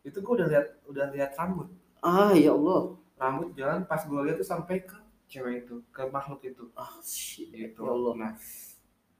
itu 0.00 0.18
gue 0.18 0.32
udah 0.32 0.48
lihat 0.48 0.66
udah 0.86 1.06
lihat 1.10 1.30
rambut 1.34 1.68
Ah 2.00 2.32
ya 2.32 2.54
Allah. 2.54 2.94
rambut 3.18 3.52
jalan 3.52 3.84
pas 3.84 4.00
gue 4.00 4.20
lihat 4.24 4.36
tuh 4.38 4.48
sampai 4.48 4.80
ke 4.80 4.96
cewek 5.26 5.66
itu 5.66 5.82
ke 5.90 6.02
makhluk 6.08 6.40
itu 6.42 6.70
Ah 6.72 6.94
shit. 7.02 7.50
gitu 7.50 7.80
Ya 7.80 7.90
Allah. 7.90 8.12
nah 8.16 8.32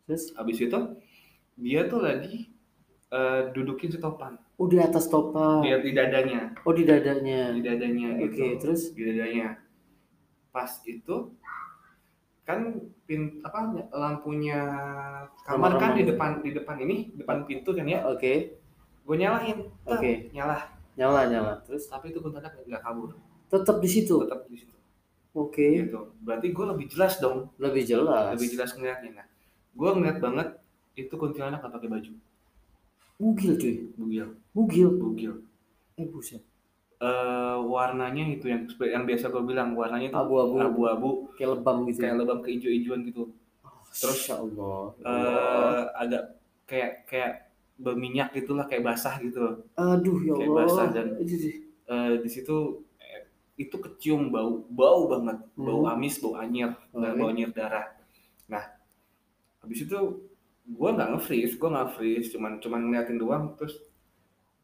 Terus 0.07 0.35
habis 0.35 0.59
itu 0.59 0.79
dia 1.55 1.87
tuh 1.87 2.01
lagi 2.01 2.50
eh, 3.11 3.41
dudukin 3.51 3.91
si 3.91 3.99
topan 3.99 4.39
oh 4.57 4.67
di 4.67 4.79
atas 4.79 5.07
topan. 5.07 5.61
dia 5.61 5.79
di 5.79 5.91
dadanya 5.91 6.55
Oh 6.63 6.73
di 6.73 6.85
dadanya. 6.85 7.51
di 7.51 7.61
dadanya 7.61 8.09
Oke 8.19 8.31
gitu 8.31 8.45
terus. 8.59 8.83
di 8.93 9.03
dadanya 9.03 9.59
pas 10.51 10.71
itu 10.85 11.31
kan 12.43 12.75
pin 13.07 13.39
apa 13.41 13.59
lampunya 13.91 14.59
kamar 15.45 15.79
kan 15.79 15.95
di 15.95 16.03
depan 16.03 16.43
di 16.43 16.51
depan 16.51 16.77
ini 16.81 17.15
depan 17.15 17.47
pintu 17.47 17.71
kan 17.71 17.87
ya 17.87 18.03
Oke. 18.05 18.59
gue 19.01 19.17
nyalain 19.17 19.71
Oke. 19.85 20.31
nyala 20.31 20.79
Nyala 20.99 21.31
nyala. 21.31 21.53
Terus 21.65 21.87
tapi 21.87 22.11
itu 22.11 22.19
kuntilanak 22.19 22.53
nggak 22.61 22.83
kabur 22.83 23.15
tetap 23.49 23.79
di 23.79 23.89
situ. 23.89 24.21
tetap 24.27 24.45
di 24.47 24.59
situ 24.59 24.75
Oke. 25.33 25.87
gitu 25.87 26.11
berarti 26.21 26.51
gue 26.51 26.65
lebih 26.67 26.87
jelas 26.91 27.19
dong 27.19 27.55
Lebih 27.57 27.87
jelas. 27.87 28.35
lebih 28.35 28.49
jelas 28.51 28.71
ngeliatnya 28.75 29.23
nah 29.23 29.27
gue 29.71 29.91
ngeliat 29.95 30.19
banget 30.19 30.49
itu 30.95 31.15
kuntilanak 31.15 31.63
nggak 31.63 31.73
pakai 31.73 31.89
baju 31.89 32.13
Bugil 33.21 33.53
cuy. 33.55 33.75
bugil 33.95 34.29
Bugil. 34.51 34.89
bugil 34.97 35.35
Eh 35.95 36.09
buset. 36.09 36.41
Eh 36.99 37.57
warnanya 37.61 38.25
itu 38.27 38.49
yang 38.49 38.65
yang 38.81 39.05
biasa 39.05 39.29
gue 39.29 39.45
bilang 39.45 39.77
warnanya 39.77 40.09
itu 40.09 40.17
Abu-abu. 40.17 40.57
abu-abu 40.59 41.11
Kayak 41.37 41.61
lebam 41.61 41.77
gitu. 41.85 41.99
kayak 42.01 42.17
lebam 42.17 42.39
keijo-ijoan 42.41 43.01
gitu 43.05 43.29
terus, 43.91 44.25
Masya 44.25 44.35
Allah. 44.39 44.81
eh 45.03 45.83
agak 45.95 46.23
kayak 46.65 46.91
kayak 47.05 47.33
berminyak 47.77 48.31
gitulah 48.33 48.65
kayak 48.65 48.87
basah 48.87 49.19
gitu 49.19 49.65
Aduh 49.75 50.17
ya 50.23 50.33
kayak 50.35 50.49
Allah. 50.49 50.61
basah 50.65 50.87
dan-. 50.91 51.15
Eh 51.21 52.11
di 52.19 52.29
situ 52.31 52.57
itu 53.57 53.77
kecium 53.77 54.33
bau 54.33 54.65
bau 54.67 55.05
banget 55.07 55.37
bau 55.53 55.85
Hmm. 55.85 55.93
amis 55.93 56.17
bau 56.17 56.33
anyir 56.35 56.73
dan 56.91 57.13
Oke. 57.13 57.19
bau 57.19 57.29
anyir 57.29 57.53
darah 57.53 57.93
nah 58.49 58.65
habis 59.61 59.85
itu 59.85 59.99
gue 60.65 60.89
nggak 60.91 61.09
nge-freeze 61.13 61.55
gue 61.57 61.69
nggak 61.69 61.91
freeze 61.95 62.29
cuman 62.31 62.59
cuman 62.59 62.81
ngeliatin 62.85 63.17
doang 63.17 63.55
terus 63.55 63.75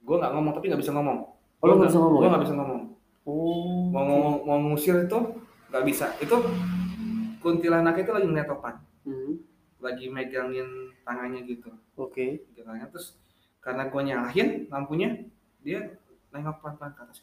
gue 0.00 0.16
nggak 0.16 0.32
ngomong 0.32 0.52
tapi 0.52 0.68
nggak 0.68 0.82
bisa 0.82 0.92
ngomong 0.92 1.18
Oh, 1.56 1.66
lu 1.66 1.80
nggak 1.80 1.88
bisa 1.88 1.98
ngomong 1.98 2.14
gue 2.14 2.24
ya? 2.24 2.30
nggak 2.30 2.44
bisa 2.44 2.54
ngomong 2.54 2.82
Oh. 3.26 3.90
mau 3.90 4.04
ngomong 4.04 4.34
mau 4.44 4.58
ngusir 4.70 5.02
itu 5.02 5.18
nggak 5.66 5.82
bisa 5.82 6.06
itu 6.20 6.36
kuntilanak 7.38 7.96
itu 7.96 8.10
lagi 8.10 8.26
ngeliat 8.26 8.46
topan 8.46 8.76
Hmm. 9.02 9.38
lagi 9.78 10.06
megangin 10.06 10.66
tangannya 11.02 11.42
gitu 11.42 11.70
Oke. 11.94 12.42
tangannya 12.54 12.86
terus 12.88 13.14
karena 13.58 13.86
gue 13.86 14.02
nyalahin 14.02 14.48
lampunya 14.66 15.26
dia 15.60 15.94
nengok 16.30 16.58
pelan-pelan 16.58 16.92
ke 16.92 17.02
atas 17.02 17.18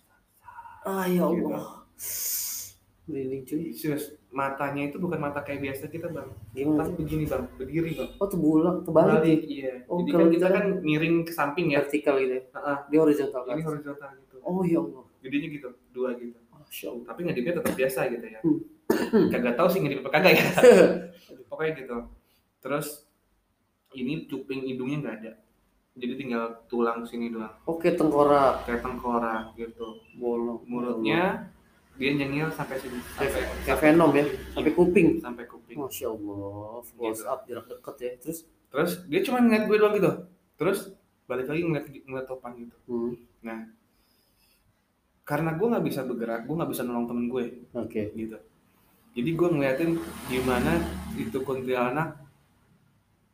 Ah 0.83 1.03
ya 1.05 1.23
Gitu. 1.23 1.47
Merinding 3.03 3.43
cuy. 3.43 3.63
serius 3.69 4.15
matanya 4.29 4.88
itu 4.88 4.95
bukan 4.95 5.19
mata 5.19 5.39
kayak 5.39 5.60
biasa 5.62 5.88
kita 5.88 6.07
bang 6.07 6.24
Gimana? 6.51 6.88
tapi 6.88 6.91
begini 6.98 7.24
bang 7.25 7.43
berdiri 7.53 7.91
bang 7.93 8.10
Oh 8.15 8.25
terbulak, 8.25 8.75
terbalik. 8.81 9.19
Balik, 9.19 9.41
iya 9.45 9.74
Oh, 9.86 10.00
jadi 10.00 10.10
kalau 10.10 10.24
kan 10.24 10.31
kita 10.31 10.39
kita- 10.41 10.55
kan 10.55 10.65
miring 10.79 11.15
ke 11.22 11.31
samping 11.31 11.67
ya 11.69 11.79
Vertikal 11.81 12.15
gitu 12.17 12.33
ya. 12.33 12.43
Heeh. 12.50 12.77
Dia 12.88 13.00
horizontal 13.00 13.41
ini 13.43 13.51
kan. 13.53 13.67
horizontal 13.67 14.10
gitu 14.15 14.36
Oh 14.41 14.63
ya 14.63 14.79
Allah. 14.79 15.03
gedenya 15.19 15.48
gitu 15.51 15.69
dua 15.89 16.10
gitu 16.15 16.39
Masya 16.50 16.88
Allah. 16.89 17.03
tapi 17.05 17.19
ngedipnya 17.22 17.53
tetap 17.55 17.74
biasa 17.74 18.00
gitu 18.10 18.25
ya 18.25 18.39
Hmm. 18.39 18.60
kagak 19.31 19.55
tahu 19.55 19.67
sih 19.67 19.79
ngedip 19.79 20.00
apa 20.01 20.10
kagak 20.13 20.33
ya 20.33 20.45
pokoknya 21.50 21.72
gitu 21.77 21.98
terus 22.60 22.88
ini 23.91 24.25
cuping 24.25 24.63
hidungnya 24.65 24.98
nggak 25.00 25.15
ada 25.17 25.31
jadi 25.93 26.13
tinggal 26.15 26.43
tulang 26.65 27.03
sini 27.03 27.29
doang 27.29 27.51
Oke 27.63 27.91
tengkorak. 27.91 28.63
kayak 28.63 28.81
tengkorak 28.81 29.53
gitu 29.53 30.01
Bolong. 30.15 30.63
mulutnya 30.65 31.52
dia 31.93 32.09
nyengir 32.12 32.50
sampai 32.51 32.77
sini 32.77 32.97
sampai 33.13 33.41
kayak 33.63 33.77
Venom 33.79 34.12
ya. 34.12 34.25
Sampai 34.51 34.71
kuping. 34.71 35.07
sampai 35.19 35.45
kuping 35.45 35.77
Masya 35.77 36.07
Allah. 36.09 36.81
Close 36.83 37.21
Gitu. 37.21 37.29
up 37.29 37.39
jarak 37.43 37.65
deket 37.67 37.95
ya. 37.97 38.12
Terus. 38.19 38.39
terus 38.67 38.91
dia 39.05 39.21
cuma 39.21 39.38
ngeliat 39.38 39.63
gue 39.65 39.77
doang 39.77 39.93
gitu 39.93 40.12
terus 40.55 40.79
balik 41.23 41.45
lagi 41.45 41.62
ngeliat 41.62 41.85
ngeliat 41.85 42.25
topan 42.25 42.51
gitu 42.55 42.73
Hmm. 42.85 43.69
karena 45.23 45.53
gue 45.53 45.67
nggak 45.67 45.85
bisa 45.85 46.01
bergerak 46.01 46.43
gue 46.43 46.51
nggak 46.51 46.67
bisa 46.67 46.81
nolong 46.81 47.05
temen 47.05 47.25
gue 47.27 47.43
Oke. 47.71 48.09
gitu 48.12 48.38
jadi 49.13 49.29
gue 49.29 49.47
ngeliatin 49.47 49.91
gimana 50.25 50.81
itu 51.13 51.38
kuntilanak 51.39 52.17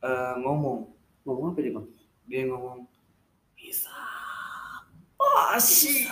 eh, 0.02 0.36
ngomong 0.38 0.92
Ngomong 1.24 1.52
apa 1.52 1.60
dia 1.60 1.72
bang? 1.72 1.88
dia 2.26 2.42
ngomong 2.46 2.84
bisa 3.54 3.96
Shit. 5.58 6.08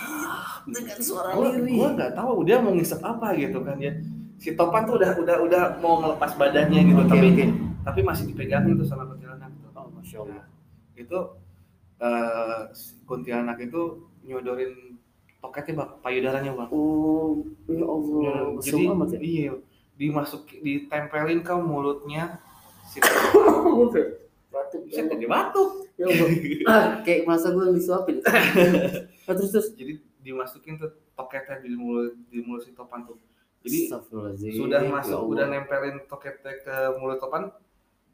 Dengan 0.64 0.98
suara 0.98 1.32
gue 1.32 1.48
lirih. 1.56 1.76
gue 1.80 1.88
nggak 1.96 2.12
tahu 2.12 2.44
dia 2.44 2.60
mau 2.60 2.72
ngisep 2.72 3.00
apa 3.00 3.32
gitu 3.34 3.64
kan 3.64 3.78
ya 3.78 3.92
si 4.36 4.52
topan 4.52 4.84
tuh 4.84 4.96
udah 4.96 5.16
udah 5.16 5.36
udah 5.40 5.62
mau 5.78 5.98
ngelepas 5.98 6.36
badannya 6.36 6.80
gitu 6.84 7.00
Oke 7.00 7.10
tapi 7.10 7.26
oke. 7.32 7.46
tapi 7.82 8.00
masih 8.02 8.24
dipegangin 8.26 8.76
tuh 8.76 8.84
sama 8.84 9.02
kuntilanak 9.04 9.48
Oh 9.66 9.88
masya 9.90 10.22
Allah. 10.22 10.44
itu 10.94 11.18
eh, 11.98 12.60
si 12.70 13.00
kuntilanak 13.02 13.58
itu 13.58 13.82
nyodorin 14.22 15.00
toketnya 15.38 15.72
bang 15.78 15.90
payudaranya 15.98 16.50
bang 16.54 16.68
Oh 16.68 17.40
ya 17.66 17.82
Allah. 17.82 18.18
Nyodorin. 18.20 18.60
Jadi 18.60 18.82
amat 18.86 19.08
ya. 19.10 19.18
iya 19.18 19.52
dimasuk 19.96 20.46
ditempelin 20.54 21.40
ke 21.40 21.54
mulutnya 21.56 22.38
si 22.86 23.00
topan 23.88 24.27
Batuk. 24.48 24.80
Ya 24.86 24.98
Allah. 24.98 25.12
jadi 25.12 25.26
batuk 25.26 25.68
Ya. 25.94 26.06
Ah, 26.64 26.84
kayak 27.02 27.24
masa 27.24 27.50
gue 27.50 27.68
disuapin. 27.72 28.22
Ah, 29.24 29.36
terus 29.36 29.50
terus. 29.50 29.68
jadi 29.72 30.00
dimasukin 30.18 30.76
tuh 30.76 30.88
toketnya 31.12 31.60
di 31.60 31.68
mulut 31.70 32.16
di 32.26 32.40
mulut 32.40 32.60
si 32.60 32.72
topan 32.72 33.04
tuh 33.04 33.20
jadi 33.60 33.92
sudah 34.50 34.80
Ya 34.80 34.88
masuk 34.88 35.14
Allah. 35.14 35.28
udah 35.28 35.44
nempelin 35.46 35.96
toketnya 36.06 36.52
ke 36.58 36.74
mulut 36.96 37.18
topan 37.18 37.52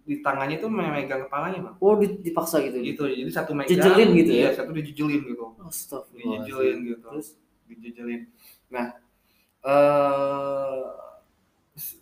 di 0.02 0.18
tangannya 0.18 0.58
tuh 0.58 0.66
memegang 0.66 1.24
kepalanya 1.24 1.60
bang 1.62 1.74
Oh 1.78 1.94
di- 1.94 2.18
dipaksa 2.18 2.60
gitu. 2.60 2.76
gitu 2.78 3.02
jadi 3.06 3.30
satu 3.30 3.52
megang 3.52 3.72
Jejelin 3.72 4.10
gitu 4.12 4.32
ya? 4.32 4.40
iya, 4.40 4.50
satu 4.52 4.70
dijejelin 4.70 5.22
gitu 5.22 5.44
Astagfirullahaladzim. 5.56 6.44
dijejelin 6.44 6.78
gitu 6.84 7.06
Terus 7.08 7.28
dijejelin 7.64 8.20
nah 8.68 8.86
eh 9.62 10.82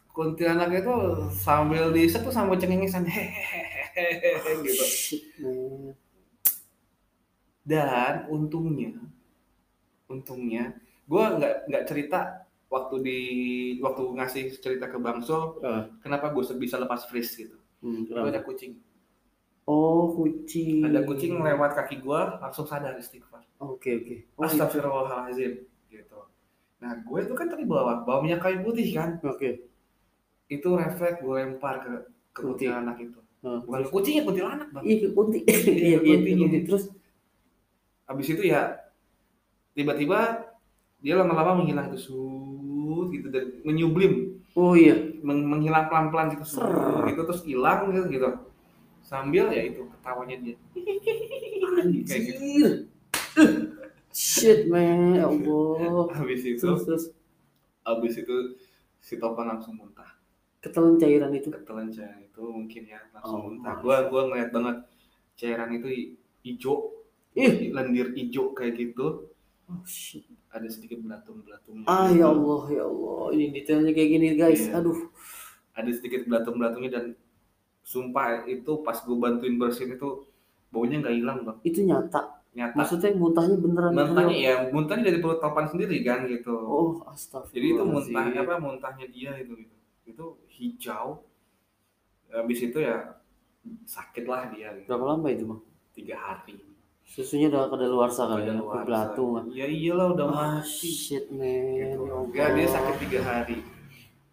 kuntilanaknya 0.08 0.80
itu 0.80 0.96
sambil 1.34 1.88
diisep 1.88 2.20
tuh 2.20 2.30
sambil 2.30 2.56
cengengesan 2.56 3.04
hehehe 3.04 3.71
gitu 4.66 4.84
dan 7.62 8.26
untungnya 8.26 8.98
untungnya 10.06 10.74
gue 11.06 11.22
nggak 11.22 11.54
nggak 11.70 11.84
cerita 11.86 12.18
waktu 12.66 12.94
di 13.00 13.18
waktu 13.78 14.02
ngasih 14.16 14.44
cerita 14.58 14.88
ke 14.88 14.98
Bang 14.98 15.20
Sol 15.20 15.60
Ah. 15.62 15.86
kenapa 16.00 16.32
gue 16.32 16.42
bisa 16.56 16.76
lepas 16.76 17.06
freeze 17.06 17.36
gitu 17.36 17.56
Hmm, 17.82 18.06
ada 18.14 18.38
kucing 18.40 18.78
Oh 19.66 20.10
kucing. 20.12 20.82
ada 20.82 21.02
kucing 21.02 21.34
lewat 21.34 21.74
kaki 21.74 21.98
gue 21.98 22.20
langsung 22.38 22.62
sadar 22.62 22.94
istighfar 22.94 23.42
Oke 23.58 23.90
oke. 23.96 24.16
Oh, 24.34 24.42
iya. 24.42 24.46
astagfirullahaladzim 24.48 25.52
gitu 25.88 26.18
nah 26.78 26.94
gue 26.96 27.18
itu 27.20 27.34
kan 27.34 27.46
tadi 27.46 27.62
bawa 27.62 28.02
bawa 28.02 28.22
minyak 28.22 28.38
kayu 28.38 28.62
putih 28.62 28.90
kan 28.90 29.18
Oke. 29.22 29.66
itu 30.48 30.68
refleks 30.68 31.22
gue 31.22 31.34
lempar 31.36 31.78
ke 31.78 31.90
ke 32.30 32.40
Kunti. 32.40 32.66
kuntilanak 32.66 32.98
itu 32.98 33.21
Bukan 33.42 33.82
kucing 33.90 34.14
ya 34.16 34.22
kuntilanak 34.22 34.70
bang 34.70 34.84
Iya 34.86 35.08
kunti. 35.10 35.38
Iya 35.44 35.98
iya 36.06 36.16
kuntinya. 36.16 36.46
kunti. 36.46 36.58
Terus 36.64 36.84
habis 38.06 38.26
itu 38.28 38.42
ya 38.44 38.78
tiba-tiba 39.72 40.46
dia 41.00 41.14
lama-lama 41.18 41.58
menghilang 41.58 41.90
tuh 41.90 41.98
sut 41.98 43.06
gitu 43.10 43.26
dan 43.28 43.58
menyublim 43.64 44.38
oh 44.54 44.76
iya. 44.76 44.94
meng- 45.24 45.48
menghilang 45.48 45.88
pelan-pelan 45.88 46.30
gitu 46.36 46.44
Ser. 46.46 46.68
gitu 47.08 47.20
terus 47.24 47.42
hilang 47.42 47.88
gitu 47.90 48.06
gitu 48.12 48.28
sambil 49.02 49.50
ya 49.50 49.66
itu 49.66 49.82
ketawanya 49.90 50.36
dia 50.38 50.56
kayak 52.06 52.22
gitu. 52.22 52.68
Shit 54.12 54.68
man, 54.68 55.16
ya 55.16 55.24
Allah. 55.24 56.04
habis 56.12 56.44
itu 56.44 56.60
Terus 56.60 56.84
terus 56.84 57.04
habis 57.80 58.12
itu 58.14 58.36
si 59.00 59.16
Topan 59.16 59.48
langsung 59.56 59.72
muntah 59.74 60.12
ketelan 60.62 60.94
cairan 60.96 61.32
itu. 61.32 61.48
ketelan 61.50 61.90
cairan 61.90 62.20
itu 62.22 62.40
mungkin 62.40 62.82
ya 62.86 63.00
langsung 63.10 63.34
Oh, 63.36 63.44
muntah 63.50 63.74
masa. 63.74 63.82
gua 63.82 63.96
gua 64.06 64.22
ngeliat 64.30 64.50
banget 64.50 64.76
cairan 65.34 65.70
itu 65.72 65.88
hi- 65.88 66.10
hijau 66.42 66.74
Ih. 67.34 67.68
lendir 67.70 68.12
hijau 68.12 68.52
kayak 68.52 68.78
gitu 68.78 69.26
Oh 69.64 69.82
shit. 69.82 70.22
ada 70.48 70.66
sedikit 70.66 71.00
belatung-belatungnya 71.00 71.84
Ah 71.84 72.06
gitu. 72.06 72.20
ya 72.20 72.26
Allah 72.28 72.62
ya 72.70 72.84
Allah. 72.84 73.24
Ini 73.30 73.44
detailnya 73.52 73.90
kayak 73.90 74.10
gini 74.10 74.26
guys. 74.34 74.62
Iya. 74.62 74.78
Aduh. 74.78 74.98
ada 75.72 75.88
sedikit 75.88 76.22
belatung-belatungnya 76.24 76.90
dan 76.92 77.04
sumpah 77.82 78.44
itu 78.44 78.72
pas 78.80 78.94
gue 78.94 79.16
bantuin 79.16 79.56
bersihin 79.56 79.96
itu 79.96 80.28
baunya 80.68 81.00
nggak 81.00 81.14
hilang 81.14 81.38
bang 81.42 81.56
Itu 81.62 81.80
nyata. 81.82 82.44
nyata 82.52 82.76
Maksudnya 82.76 83.10
muntahnya 83.14 83.56
beneran 83.56 83.90
muntahnya 83.90 84.36
ya 84.36 84.54
muntahnya 84.68 85.08
dari 85.08 85.18
perut 85.18 85.40
topan 85.40 85.66
sendiri 85.66 85.98
kan 86.02 86.24
gitu 86.26 86.52
Oh, 86.52 87.00
astagfirullah. 87.02 87.50
jadi 87.50 87.66
itu 87.66 87.82
muntahnya 87.82 88.40
apa 88.42 88.54
muntahnya 88.58 89.06
dia 89.08 89.32
itu 89.36 89.56
gitu 89.56 89.74
itu 90.04 90.24
hijau 90.48 91.22
habis 92.28 92.58
itu 92.60 92.78
ya 92.78 93.20
sakit 93.86 94.24
lah 94.24 94.50
dia 94.50 94.74
gitu. 94.74 94.88
Berapa 94.88 95.04
lama 95.14 95.26
itu, 95.28 95.44
Bang? 95.46 95.60
tiga 95.92 96.16
hari 96.16 96.56
Susunya 97.02 97.46
udah 97.46 97.68
kada 97.68 97.84
luar 97.84 98.08
sana 98.08 98.40
Udah 98.40 98.56
kan? 98.56 99.44
ya 99.52 99.66
iyalah 99.66 100.06
udah 100.16 100.26
Ah, 100.26 100.34
mati 100.56 100.88
shit 100.88 101.28
man. 101.28 101.44
gitu. 101.76 102.00
Ya 102.00 102.08
Allah. 102.08 102.24
Enggak, 102.24 102.48
dia 102.56 102.66
sakit 102.66 102.96
tiga 103.00 103.20
hari 103.20 103.58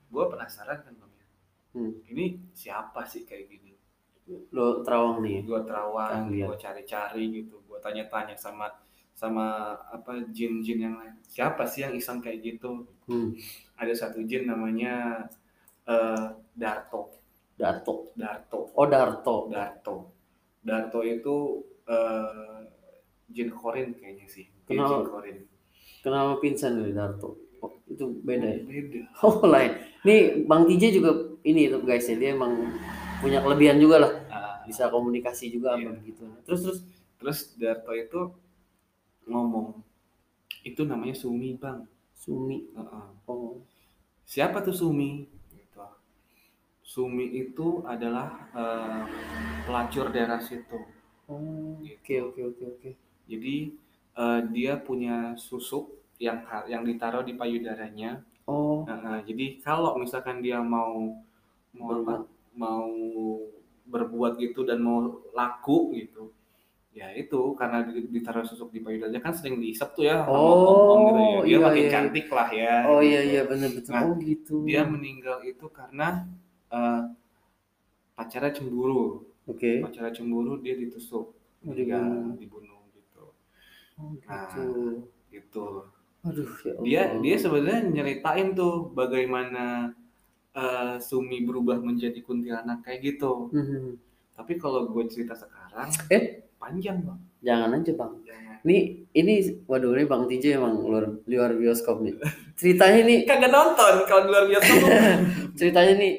gue 0.10 0.24
penasaran 0.26 0.80
kan 0.80 0.94
bang 0.96 1.12
ya 1.14 1.26
Hmm. 1.70 1.92
ini 2.08 2.26
siapa 2.52 3.06
sih 3.06 3.22
kayak 3.24 3.46
gini 3.48 3.74
Lo 4.50 4.82
terawang 4.82 5.22
nih. 5.22 5.46
gue 5.46 5.60
terawang 5.62 6.30
gue 6.32 6.58
cari-cari 6.58 7.24
gitu 7.36 7.62
gue 7.62 7.78
tanya-tanya 7.78 8.34
sama 8.34 8.66
sama 9.14 9.46
apa 9.86 10.24
jin-jin 10.32 10.80
yang 10.80 10.96
lain 10.96 11.14
siapa 11.22 11.68
sih 11.68 11.84
yang 11.84 11.94
iseng 11.94 12.18
kayak 12.20 12.42
gitu 12.42 12.88
Hmm. 13.06 13.36
ada 13.76 13.92
satu 13.92 14.24
jin 14.24 14.48
namanya 14.48 15.28
eh, 15.90 16.26
Darto 16.54 17.02
Darto. 17.60 18.16
Darto 18.16 18.72
Oh, 18.72 18.88
Darto. 18.88 19.52
Darto 19.52 19.96
Darto 20.62 21.00
itu 21.04 21.36
eh, 21.84 22.60
jin 23.28 23.50
Korin 23.52 23.92
kayaknya 23.94 24.26
sih 24.26 24.46
Dia 24.64 24.80
Kenapa? 24.80 24.90
jin 24.90 25.04
Korin 25.06 25.38
Kenapa 26.00 26.32
pingsan 26.40 26.80
nih 26.80 26.96
Darto? 26.96 27.36
Oh, 27.60 27.76
itu 27.86 28.06
beda 28.24 28.48
ya? 28.48 28.64
beda 28.64 29.02
Oh, 29.28 29.44
lain. 29.44 29.76
Nih, 30.08 30.48
Bang 30.48 30.64
TJ 30.64 30.96
juga 30.96 31.12
ini 31.44 31.68
tuh 31.68 31.84
guys 31.84 32.08
ya. 32.08 32.16
Dia 32.16 32.32
emang 32.32 32.56
punya 33.20 33.44
kelebihan 33.44 33.76
juga 33.76 34.00
lah. 34.00 34.12
Ah, 34.32 34.56
Bisa 34.64 34.88
komunikasi 34.88 35.52
juga 35.52 35.76
Iya. 35.76 35.92
sama 35.92 36.00
begitu. 36.00 36.24
Terus 36.48 36.60
terus 36.64 36.80
terus 37.20 37.40
Darto 37.60 37.92
itu 37.92 38.32
ngomong 39.28 39.84
itu 40.64 40.82
namanya 40.84 41.12
Sumi 41.14 41.56
bang 41.56 41.84
Sumi. 42.16 42.64
Heeh. 42.72 43.06
Oh. 43.28 43.60
siapa 44.24 44.64
tuh 44.64 44.72
Sumi. 44.72 45.28
Sumi 46.92 47.26
itu 47.44 47.68
adalah 47.94 48.28
eh, 48.62 49.02
pelacur 49.66 50.06
daerah 50.16 50.42
situ 50.48 50.80
Oh, 51.30 51.78
oke 51.78 52.16
oke 52.28 52.42
oke 52.50 52.64
oke. 52.74 52.90
jadi 53.30 53.56
eh, 54.24 54.40
dia 54.56 54.74
punya 54.88 55.38
susuk 55.48 55.86
yang 56.18 56.42
yang 56.74 56.84
ditaruh 56.90 57.24
di 57.30 57.34
payudaranya 57.38 58.12
Oh, 58.50 58.82
Nah, 58.90 59.22
jadi 59.22 59.62
kalau 59.62 59.92
misalkan 60.02 60.42
dia 60.42 60.58
mau 60.66 60.94
mau 61.78 61.92
apa, 62.02 62.16
mau 62.58 62.90
berbuat 63.90 64.38
gitu 64.42 64.66
dan 64.66 64.82
mau 64.82 65.22
laku 65.34 65.94
gitu 65.98 66.30
ya 66.94 67.14
itu 67.14 67.54
karena 67.60 67.86
di- 67.86 68.10
ditaruh 68.10 68.46
susuk 68.46 68.74
di 68.74 68.82
payudaranya 68.82 69.22
kan 69.22 69.34
sering 69.38 69.62
diisep 69.62 69.94
tuh 69.98 70.06
ya 70.10 70.26
Oh, 70.26 70.90
om-om 70.90 71.00
gitu 71.10 71.20
ya 71.22 71.28
dia 71.46 71.58
iya, 71.58 71.58
makin 71.62 71.86
iya. 71.86 71.92
cantik 71.94 72.28
lah 72.34 72.50
ya 72.50 72.74
oh 72.90 73.02
iya 73.02 73.22
iya 73.22 73.42
benar 73.46 73.70
betul. 73.78 73.94
Nah, 73.94 74.04
oh 74.10 74.14
gitu. 74.26 74.56
dia 74.66 74.82
meninggal 74.86 75.38
itu 75.46 75.66
karena 75.70 76.08
eh, 76.70 77.02
pacarnya 78.14 78.52
cemburu 78.52 79.26
Oke. 79.46 79.80
pacarnya 79.80 80.12
cemburu 80.12 80.60
dia 80.60 80.76
ditusuk 80.76 81.36
Oh, 81.60 81.76
meninggal 81.76 82.00
dibunuh. 82.36 82.40
dibunuh 82.40 82.82
gitu 82.94 83.24
Oh 83.96 84.16
Nah, 84.24 84.48
gitu. 84.48 84.68
gitu 85.30 85.66
Aduh 86.22 86.48
ya 86.64 86.72
Allah. 86.72 86.84
dia 86.84 87.02
dia 87.22 87.36
sebenarnya 87.36 87.80
nyeritain 87.90 88.52
tuh 88.54 88.88
bagaimana 88.90 89.92
eh, 90.52 90.96
Sumi 91.00 91.44
berubah 91.44 91.78
menjadi 91.78 92.20
kuntilanak 92.20 92.80
kayak 92.82 93.00
gitu 93.06 93.52
Hmm. 93.52 94.00
tapi 94.32 94.56
kalau 94.56 94.88
gue 94.88 95.04
cerita 95.06 95.32
sekarang 95.34 95.88
Eh? 96.08 96.48
panjang 96.56 97.00
bang 97.02 97.20
Jangan 97.40 97.72
aja 97.74 97.92
bang. 97.94 98.12
Jangan. 98.22 98.56
Nih 98.62 98.82
ini 99.10 99.34
waduh 99.64 99.96
ini 99.96 100.04
Bang 100.04 100.28
TJ 100.28 100.56
emang 100.56 100.76
luar 100.78 101.08
luar 101.24 101.56
bioskop 101.56 102.04
nih. 102.04 102.20
Ceritanya 102.54 103.00
nih 103.02 103.24
kagak 103.24 103.48
nonton 103.48 104.04
kalau 104.04 104.22
di 104.24 104.30
luar 104.30 104.44
biasa 104.46 104.68
ceritanya 105.60 105.94
nih 105.96 106.14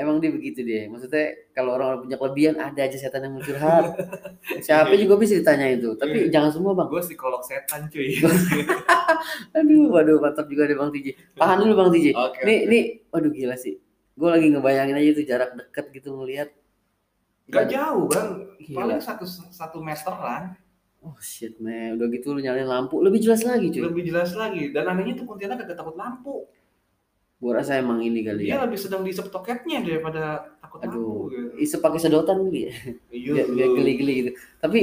emang 0.00 0.16
dia 0.18 0.28
begitu 0.28 0.60
dia. 0.60 0.86
Maksudnya 0.86 1.24
kalau 1.50 1.74
orang 1.74 2.00
punya 2.00 2.16
kelebihan 2.16 2.56
ada 2.56 2.80
aja 2.80 2.96
setan 2.96 3.22
yang 3.22 3.36
curhat. 3.38 3.92
Siapa 4.64 4.92
juga 4.94 5.14
bisa 5.14 5.36
ditanya 5.36 5.68
itu. 5.68 5.92
Tapi 5.94 6.26
Iya. 6.26 6.32
jangan 6.32 6.50
semua 6.50 6.72
bang. 6.72 6.88
gue 6.88 7.02
psikolog 7.02 7.40
setan 7.40 7.86
cuy 7.86 8.16
Aduh, 9.56 9.90
waduh 9.90 10.16
mantap 10.18 10.46
juga 10.46 10.64
deh 10.64 10.74
Bang 10.74 10.88
TJ. 10.88 11.06
Tahan 11.34 11.56
dulu 11.58 11.72
Bang 11.74 11.90
TJ. 11.90 12.06
oke 12.10 12.40
Nih, 12.40 12.58
oke. 12.58 12.66
nih, 12.66 12.82
waduh 13.08 13.30
gila 13.30 13.54
sih. 13.54 13.76
Gue 14.12 14.28
lagi 14.28 14.46
ngebayangin 14.48 14.96
aja 14.96 15.10
tuh 15.12 15.24
jarak 15.24 15.50
deket 15.54 15.86
gitu 15.92 16.08
ngelihat. 16.14 16.48
Gak 17.46 17.66
jauh 17.68 18.06
bang 18.06 18.30
Gila. 18.60 18.76
paling 18.78 19.00
satu 19.00 19.26
satu 19.26 19.78
meteran 19.80 20.54
Oh 21.00 21.16
shit 21.18 21.56
man, 21.58 21.96
udah 21.96 22.06
gitu 22.08 22.30
lu 22.30 22.38
nyalain 22.38 22.62
lampu 22.62 23.00
lebih 23.00 23.18
jelas 23.18 23.40
lagi 23.40 23.72
cuy. 23.72 23.80
lebih 23.82 24.04
jelas 24.06 24.36
lagi 24.36 24.68
dan 24.68 24.84
anehnya 24.86 25.16
tuh 25.16 25.24
kuntilanak 25.24 25.64
kagak 25.64 25.74
takut 25.74 25.96
lampu 25.96 26.44
Gue 27.40 27.52
rasa 27.56 27.80
emang 27.80 28.04
ini 28.04 28.20
kali 28.20 28.44
dia 28.44 28.60
ya. 28.60 28.68
lebih 28.68 28.76
sedang 28.76 29.00
diisep 29.00 29.32
toketnya 29.32 29.80
daripada 29.80 30.52
takut 30.60 30.84
Aduh, 30.84 30.92
lampu 30.92 31.32
gitu. 31.32 31.48
isep 31.56 31.80
pakai 31.80 31.96
sedotan 31.98 32.36
kali 32.44 32.68
ya. 32.68 32.72
Iya, 33.08 33.42
Biar, 33.48 33.68
geli-geli 33.74 34.14
gitu. 34.20 34.30
Tapi 34.60 34.80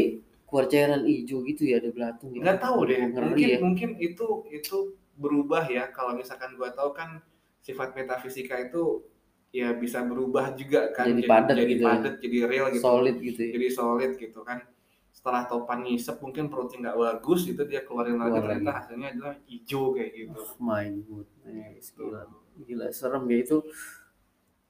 keluar 0.48 0.66
cairan 0.66 1.04
hijau 1.06 1.44
gitu 1.46 1.68
ya 1.68 1.78
ada 1.78 1.92
belatung 1.92 2.32
gitu. 2.32 2.42
nggak 2.42 2.58
tahu 2.58 2.78
deh 2.88 2.98
Ngeri 3.04 3.20
mungkin 3.28 3.48
ya. 3.52 3.58
mungkin 3.60 3.90
itu 4.00 4.28
itu 4.50 4.78
berubah 5.20 5.68
ya 5.68 5.92
kalau 5.92 6.16
misalkan 6.16 6.56
gua 6.56 6.72
tahu 6.72 6.96
kan 6.96 7.20
sifat 7.60 7.92
metafisika 7.94 8.56
itu 8.56 9.04
ya 9.52 9.76
bisa 9.76 10.02
berubah 10.08 10.56
juga 10.56 10.96
kan 10.96 11.12
Jadi 11.12 11.24
padat 11.28 11.56
jadi 11.60 11.68
gitu 11.68 11.84
ya. 11.84 11.88
padat 11.94 12.14
jadi 12.24 12.38
real 12.48 12.68
gitu 12.72 12.80
Solid 12.80 13.16
gitu 13.20 13.40
ya. 13.44 13.52
jadi 13.60 13.68
solid 13.70 14.12
gitu 14.16 14.40
kan 14.42 14.64
setelah 15.18 15.50
topan 15.50 15.82
ngisep 15.82 16.22
mungkin 16.22 16.46
perutnya 16.46 16.78
nggak 16.84 16.98
bagus 17.02 17.50
itu 17.50 17.58
dia 17.66 17.82
keluarin 17.82 18.22
lagi 18.22 18.38
ternyata 18.38 18.70
hasilnya 18.78 19.08
adalah 19.18 19.34
hijau 19.50 19.98
kayak 19.98 20.12
gitu 20.14 20.38
Oh 20.38 20.54
my 20.62 20.86
goodness, 21.02 21.90
gila. 21.92 22.22
Gila 22.62 22.86
serem 22.94 23.26
ya 23.26 23.38
itu. 23.42 23.58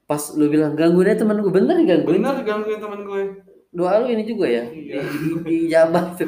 Pas 0.04 0.24
lu 0.32 0.48
bilang 0.48 0.72
gangguin 0.72 1.12
temen 1.14 1.36
gue 1.38 1.52
bener 1.52 1.76
gangguin. 1.84 2.24
bener 2.24 2.40
gangguin 2.40 2.80
teman 2.80 3.00
gue 3.04 3.22
Doa 3.68 4.00
lu 4.00 4.08
ini 4.08 4.24
juga 4.24 4.48
ya. 4.48 4.64
Iya. 4.64 5.04
Di, 5.04 5.16
di, 5.20 5.28
di 5.44 5.56
jabat 5.68 6.16
tuh. 6.16 6.24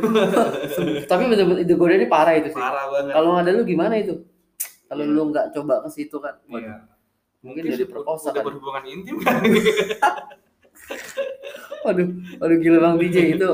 Tapi 1.11 1.23
betul-betul 1.25 1.65
itu 1.65 1.73
godaannya 1.73 2.05
parah 2.07 2.37
itu 2.37 2.53
sih. 2.53 2.61
parah 2.61 2.85
banget 2.93 3.17
Kalau 3.17 3.31
ada 3.33 3.51
lu 3.51 3.65
gimana 3.65 3.97
itu? 3.97 4.21
Kalau 4.85 5.09
Iya. 5.09 5.15
lu 5.17 5.23
nggak 5.33 5.47
coba 5.57 5.75
ke 5.81 5.89
situ 5.89 6.21
kan. 6.21 6.37
Waduh, 6.45 6.61
Iya. 6.61 6.77
Mungkin 7.41 7.63
dari 7.65 7.87
perkosa 7.89 8.29
udah 8.29 8.37
kan. 8.37 8.45
berhubungan 8.45 8.85
intim 8.85 9.17
kan 9.25 9.41
Waduh, 11.81 12.09
waduh 12.37 12.59
gila 12.61 12.79
Bang 12.79 12.97
DJ 13.01 13.41
itu 13.41 13.49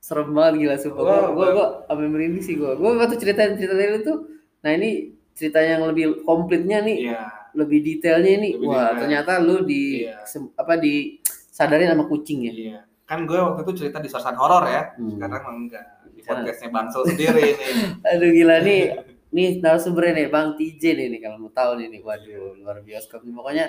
serem 0.00 0.32
banget 0.32 0.54
gila 0.58 0.76
sumpah. 0.76 0.98
Gua, 0.98 1.16
Bang. 1.30 1.52
gua 1.52 1.66
sampai 1.84 2.06
merinding 2.08 2.40
sih 2.40 2.56
gua. 2.56 2.72
Gua 2.74 2.96
waktu 2.96 3.14
ceritain 3.14 3.52
cerita 3.54 3.72
dari 3.72 3.90
lu 3.90 4.00
tuh. 4.00 4.18
Nah, 4.60 4.72
ini 4.72 4.90
cerita 5.30 5.60
yang 5.60 5.84
lebih 5.84 6.20
komplitnya 6.22 6.80
nih, 6.80 6.96
iya 7.06 7.22
lebih 7.50 7.78
detailnya 7.80 8.32
ini. 8.36 8.48
Lebih 8.56 8.66
Wah, 8.66 8.80
detail. 8.88 9.00
ternyata 9.00 9.32
lu 9.38 9.56
di 9.62 10.04
Iya. 10.04 10.22
sem- 10.24 10.52
apa 10.54 10.74
di 10.74 11.18
sadarin 11.50 11.88
sama 11.88 12.04
kucing 12.04 12.40
ya. 12.42 12.52
iya 12.52 12.80
kan 13.04 13.26
gue 13.26 13.34
waktu 13.34 13.60
itu 13.60 13.72
cerita 13.76 13.98
di 13.98 14.06
sarsan 14.06 14.32
horor 14.32 14.62
ya 14.64 14.94
Hmm. 14.94 15.18
sekarang 15.18 15.42
enggak 15.60 15.82
di 16.08 16.22
podcastnya 16.22 16.70
Bangsel 16.70 17.02
sendiri 17.04 17.42
ini 17.42 17.74
Aduh 18.08 18.30
gila 18.30 18.56
nih. 18.60 18.82
Nih 19.30 19.58
narasumbernya 19.58 20.12
nih 20.16 20.26
Bang 20.26 20.54
TJ 20.54 20.82
nih, 20.92 21.06
nih 21.08 21.20
kalau 21.20 21.38
mau 21.38 21.50
tahu 21.50 21.74
nih 21.76 21.86
nih. 21.88 22.00
Waduh, 22.00 22.54
luar 22.56 22.78
bioskop 22.80 23.22
nih. 23.22 23.30
Pokoknya 23.32 23.66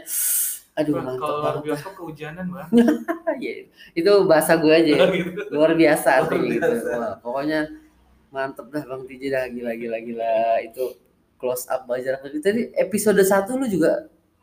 aduh 0.71 0.93
Wah, 0.93 1.03
mantap 1.03 1.19
kalau 1.21 1.39
banget. 1.41 1.61
bioskop 1.63 1.93
kehujanan 1.93 2.45
bang 2.47 2.67
Iya, 3.43 3.53
itu 3.91 4.11
bahasa 4.23 4.55
gue 4.55 4.71
aja 4.71 4.91
ya. 4.93 5.05
Gitu. 5.09 5.41
luar 5.49 5.71
biasa 5.73 6.09
Luar 6.09 6.19
artinya 6.23 6.47
gitu. 6.47 6.61
biasa. 6.63 6.91
Wah, 6.93 7.13
pokoknya 7.19 7.59
mantep 8.29 8.65
dah 8.69 8.83
Bang 8.85 9.03
TJ 9.03 9.23
dah 9.27 9.43
gila 9.47 9.71
gila 9.73 9.97
gila 9.99 10.33
itu 10.61 10.83
close 11.35 11.67
up 11.67 11.83
jarak 11.97 12.21
dekat. 12.21 12.39
Tadi 12.41 12.61
episode 12.73 13.19
1 13.19 13.51
lu 13.51 13.65
juga 13.67 13.91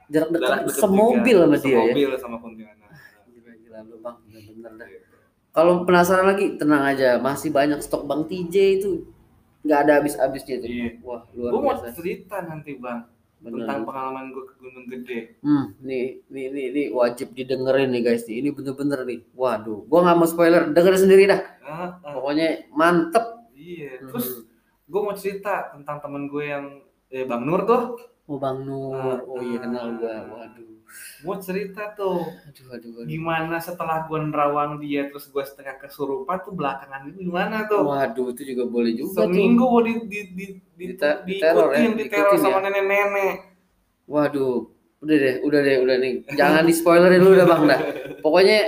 jarak 0.07 0.31
dekat 0.31 0.59
semobil 0.75 1.39
juga. 1.39 1.49
sama 1.49 1.57
dia 1.57 1.71
ya. 1.71 1.81
semobil 1.81 2.11
sama 2.19 2.37
kuntilanak 2.37 2.91
Gila 3.29 3.53
gila 3.57 3.79
lu 3.85 3.97
Bang, 3.99 4.17
bener-bener 4.25 4.73
dah. 4.77 4.89
Kalau 5.49 5.83
penasaran 5.83 6.27
lagi 6.29 6.55
tenang 6.55 6.85
aja, 6.87 7.17
masih 7.19 7.51
banyak 7.51 7.81
stok 7.81 8.05
Bang 8.05 8.29
TJ 8.29 8.55
itu 8.79 9.09
nggak 9.61 9.79
ada 9.81 9.93
habis-habisnya 9.99 10.61
tuh. 10.61 10.69
Iya. 10.69 10.89
Wah, 11.01 11.23
luar 11.33 11.51
gue 11.51 11.61
mau 11.61 11.73
biasa. 11.73 11.87
cerita 11.93 12.37
nanti 12.43 12.77
bang 12.77 13.01
Bener. 13.39 13.65
tentang 13.65 13.87
pengalaman 13.87 14.35
gue 14.35 14.45
ke 14.45 14.55
Gunung 14.59 14.87
Gede. 14.91 15.19
Hmm, 15.47 15.79
nih, 15.79 16.27
nih, 16.27 16.47
nih, 16.51 16.67
nih 16.75 16.87
wajib 16.91 17.31
didengerin 17.33 17.95
nih 17.95 18.03
guys 18.03 18.27
nih. 18.27 18.43
Ini 18.43 18.49
bener-bener 18.51 19.07
nih. 19.07 19.21
Waduh, 19.33 19.87
gua 19.87 19.99
nggak 20.03 20.17
mau 20.19 20.27
spoiler, 20.27 20.63
dengerin 20.75 21.03
sendiri 21.07 21.25
dah. 21.31 21.41
Ah, 21.63 22.03
ah, 22.03 22.13
Pokoknya 22.19 22.67
mantep. 22.75 23.25
iya. 23.55 24.03
Hmm. 24.03 24.11
Terus 24.11 24.27
gue 24.89 25.01
mau 25.01 25.15
cerita 25.15 25.71
tentang 25.71 26.03
temen 26.03 26.27
gue 26.27 26.45
yang 26.45 26.65
eh, 27.09 27.23
Bang 27.25 27.47
Nur 27.47 27.63
tuh. 27.63 27.83
Oh 28.29 28.37
Bang 28.37 28.67
Nur, 28.67 29.25
oh 29.25 29.41
iya 29.41 29.63
kenal 29.63 29.97
gua. 29.97 30.17
Waduh, 30.29 30.68
Mau 31.21 31.37
cerita 31.37 31.93
tuh 31.93 32.25
aduh, 32.49 32.67
aduh, 32.73 32.91
aduh. 33.01 33.05
gimana 33.05 33.59
setelah 33.59 34.07
gue 34.07 34.19
nerawang 34.19 34.79
dia 34.79 35.07
terus 35.09 35.29
gue 35.29 35.43
setengah 35.43 35.77
kesurupan 35.79 36.41
tuh 36.41 36.55
belakangan 36.55 37.05
ini 37.07 37.29
gimana 37.29 37.69
tuh? 37.69 37.85
Waduh, 37.85 38.33
itu 38.33 38.43
juga 38.55 38.65
boleh 38.65 38.93
juga 38.95 39.29
Seminggu 39.29 39.63
gua 39.63 39.83
di 39.85 39.93
di 40.09 40.21
di 40.33 40.47
di, 40.79 40.85
Dite- 40.95 41.27
diteror 41.27 41.75
ya, 41.75 41.91
diteror 41.93 42.33
diikutin 42.33 42.39
sama 42.39 42.59
ya. 42.59 42.71
nenek-nenek. 42.71 43.35
Waduh, 44.09 44.71
udah 45.05 45.17
deh, 45.19 45.35
udah 45.45 45.61
deh, 45.61 45.77
udah 45.85 45.97
nih. 46.01 46.13
Jangan 46.33 46.63
di 46.65 46.73
spoilerin 46.73 47.21
dulu 47.21 47.35
dah 47.37 47.47
Bang 47.51 47.63
dah. 47.69 47.81
Pokoknya 48.25 48.59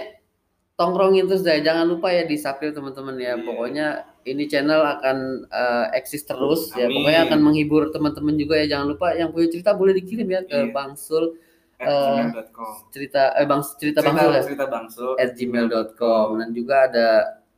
tongkrongin 0.76 1.24
terus 1.24 1.40
deh. 1.40 1.60
Jangan 1.64 1.86
lupa 1.88 2.12
ya 2.12 2.28
di 2.28 2.36
subscribe 2.36 2.76
teman-teman 2.76 3.16
ya. 3.16 3.34
Iya. 3.38 3.44
Pokoknya 3.44 3.86
ini 4.28 4.44
channel 4.44 4.80
akan 4.84 5.16
eh, 5.48 5.86
eksis 5.96 6.28
terus 6.28 6.68
ya. 6.76 6.86
Amin. 6.88 7.00
Pokoknya 7.00 7.20
akan 7.30 7.38
menghibur 7.40 7.88
teman-teman 7.88 8.36
juga 8.36 8.60
ya. 8.60 8.66
Jangan 8.76 8.86
lupa 8.92 9.06
yang 9.16 9.32
punya 9.32 9.48
cerita 9.48 9.72
boleh 9.72 9.96
dikirim 9.96 10.28
ya 10.28 10.40
ke 10.44 10.56
Iya. 10.68 10.74
Bang 10.76 10.92
Sul 11.00 11.40
Eh, 11.80 12.28
cerita 12.92 13.32
eh 13.34 13.48
Bang 13.48 13.64
cerita 13.64 14.04
cerita, 14.04 14.20
Sul 14.20 14.32
ya. 14.36 14.42
cerita 14.44 14.66
bangsul 14.68 15.10
at 15.16 15.32
gmail.com 15.32 16.26
dan 16.36 16.48
juga 16.52 16.74
ada 16.84 17.06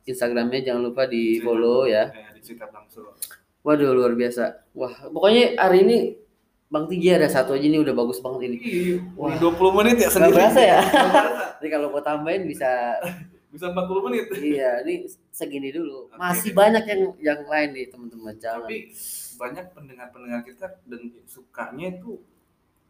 Instagramnya 0.03 0.63
jangan 0.63 0.81
lupa 0.87 1.03
di 1.05 1.43
follow 1.43 1.83
ya. 1.83 2.07
Eh, 2.07 2.31
di 2.35 2.41
cerita 2.41 2.71
bangsul. 2.71 3.11
Waduh 3.63 3.91
luar 3.91 4.15
biasa. 4.15 4.71
Wah 4.71 5.11
pokoknya 5.11 5.59
hari 5.59 5.83
ini 5.83 5.97
Bang 6.67 6.89
Tigi 6.89 7.11
ada 7.11 7.29
satu 7.29 7.53
aja 7.53 7.67
ini 7.67 7.77
udah 7.77 7.91
bagus 7.91 8.17
banget 8.17 8.47
ini. 8.49 8.57
Wah. 9.13 9.35
udah 9.35 9.53
20 9.53 9.77
menit 9.77 9.95
ya 9.99 10.09
sendiri. 10.09 10.35
berasa 10.39 10.61
ya? 10.63 10.79
Jadi 11.59 11.67
kalau 11.69 11.87
gua 11.91 12.01
tambahin 12.01 12.47
bisa 12.47 12.71
Bisa 13.53 13.69
40 13.69 14.05
menit. 14.09 14.25
iya 14.41 14.81
ini 14.81 15.05
segini 15.29 15.69
dulu. 15.69 16.09
Oke, 16.09 16.17
Masih 16.17 16.57
banyak 16.57 16.83
yang 16.89 17.01
yang 17.21 17.41
lain 17.45 17.69
nih 17.77 17.85
teman-teman 17.85 18.33
jangan. 18.41 18.65
Tapi 18.65 18.89
banyak 19.37 19.65
pendengar-pendengar 19.77 20.41
kita 20.41 20.65
dan 20.89 21.01
sukanya 21.29 21.93
itu 21.93 22.17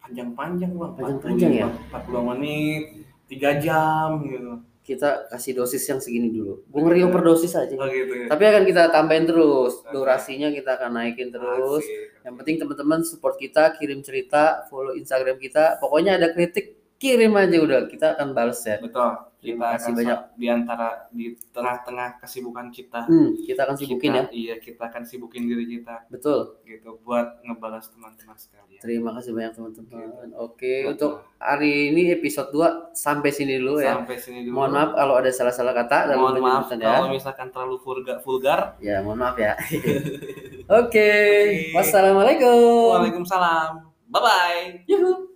panjang-panjang 0.03 0.71
bang. 0.75 0.91
Panjang-panjang 0.99 1.51
ya? 1.55 1.67
45 1.89 2.29
menit, 2.35 2.83
3 3.31 3.63
jam 3.63 4.07
gitu. 4.27 4.51
Kita 4.83 5.31
kasih 5.31 5.55
dosis 5.55 5.79
yang 5.87 6.03
segini 6.03 6.27
dulu. 6.27 6.59
Gua 6.67 6.83
ngeri 6.83 7.07
overdosis 7.07 7.55
aja. 7.55 7.71
Oh 7.79 7.87
gitu 7.87 8.11
ya. 8.11 8.27
Tapi 8.27 8.43
akan 8.43 8.63
kita 8.67 8.91
tambahin 8.91 9.23
terus. 9.23 9.79
Durasinya 9.95 10.51
kita 10.51 10.75
akan 10.75 10.91
naikin 10.99 11.31
terus. 11.31 11.87
Asik. 11.87 12.27
Yang 12.27 12.35
penting 12.43 12.55
teman-teman 12.59 12.99
support 13.07 13.39
kita, 13.39 13.79
kirim 13.79 14.03
cerita, 14.03 14.67
follow 14.67 14.91
Instagram 14.91 15.39
kita. 15.39 15.79
Pokoknya 15.79 16.19
ada 16.19 16.35
kritik, 16.35 16.82
kirim 17.03 17.35
aja 17.35 17.57
udah. 17.59 17.79
Kita 17.85 18.15
akan 18.15 18.31
balas 18.31 18.63
ya. 18.63 18.79
Betul. 18.79 19.11
Kita 19.43 19.59
Terima 19.59 19.75
kasih 19.75 19.91
akan 19.91 19.99
banyak. 19.99 20.19
di 20.33 20.47
antara 20.47 20.87
di 21.11 21.25
tengah-tengah 21.51 22.15
kesibukan 22.17 22.71
kita. 22.71 23.03
Hmm, 23.03 23.35
kita 23.35 23.67
akan 23.67 23.75
sibukin 23.75 24.09
ya. 24.09 24.23
kita, 24.23 24.31
Iya, 24.31 24.55
kita 24.57 24.83
akan 24.87 25.03
sibukin 25.03 25.43
diri 25.43 25.67
kita 25.67 26.07
Betul. 26.07 26.63
gitu 26.63 26.95
buat 27.03 27.43
ngebalas 27.43 27.91
teman-teman 27.91 28.39
sekalian. 28.39 28.79
Terima 28.79 29.11
kasih 29.11 29.35
banyak 29.35 29.51
teman-teman. 29.51 30.31
Oke, 30.39 30.87
Betul. 30.87 30.91
untuk 30.95 31.11
hari 31.35 31.91
ini 31.91 32.15
episode 32.15 32.55
2 32.55 32.95
sampai 32.95 33.35
sini 33.35 33.59
dulu 33.59 33.83
ya. 33.83 33.99
Sampai 33.99 34.15
sini 34.15 34.47
dulu. 34.47 34.55
Mohon 34.55 34.71
maaf 34.71 34.89
kalau 34.95 35.13
ada 35.19 35.27
salah-salah 35.29 35.75
kata 35.75 35.97
dalam 36.07 36.23
Mohon 36.23 36.39
maaf 36.39 36.67
ya. 36.71 36.79
kalau 36.79 37.07
misalkan 37.11 37.47
terlalu 37.51 37.75
vulgar. 37.83 38.17
vulgar. 38.23 38.59
Ya, 38.79 39.03
mohon 39.03 39.19
maaf 39.19 39.35
ya. 39.35 39.59
Oke. 39.59 39.91
Oke. 40.71 41.09
Wassalamualaikum. 41.75 42.95
Waalaikumsalam. 42.95 43.91
Bye 44.07 44.21
bye. 44.23 44.63
Yuhu. 44.87 45.32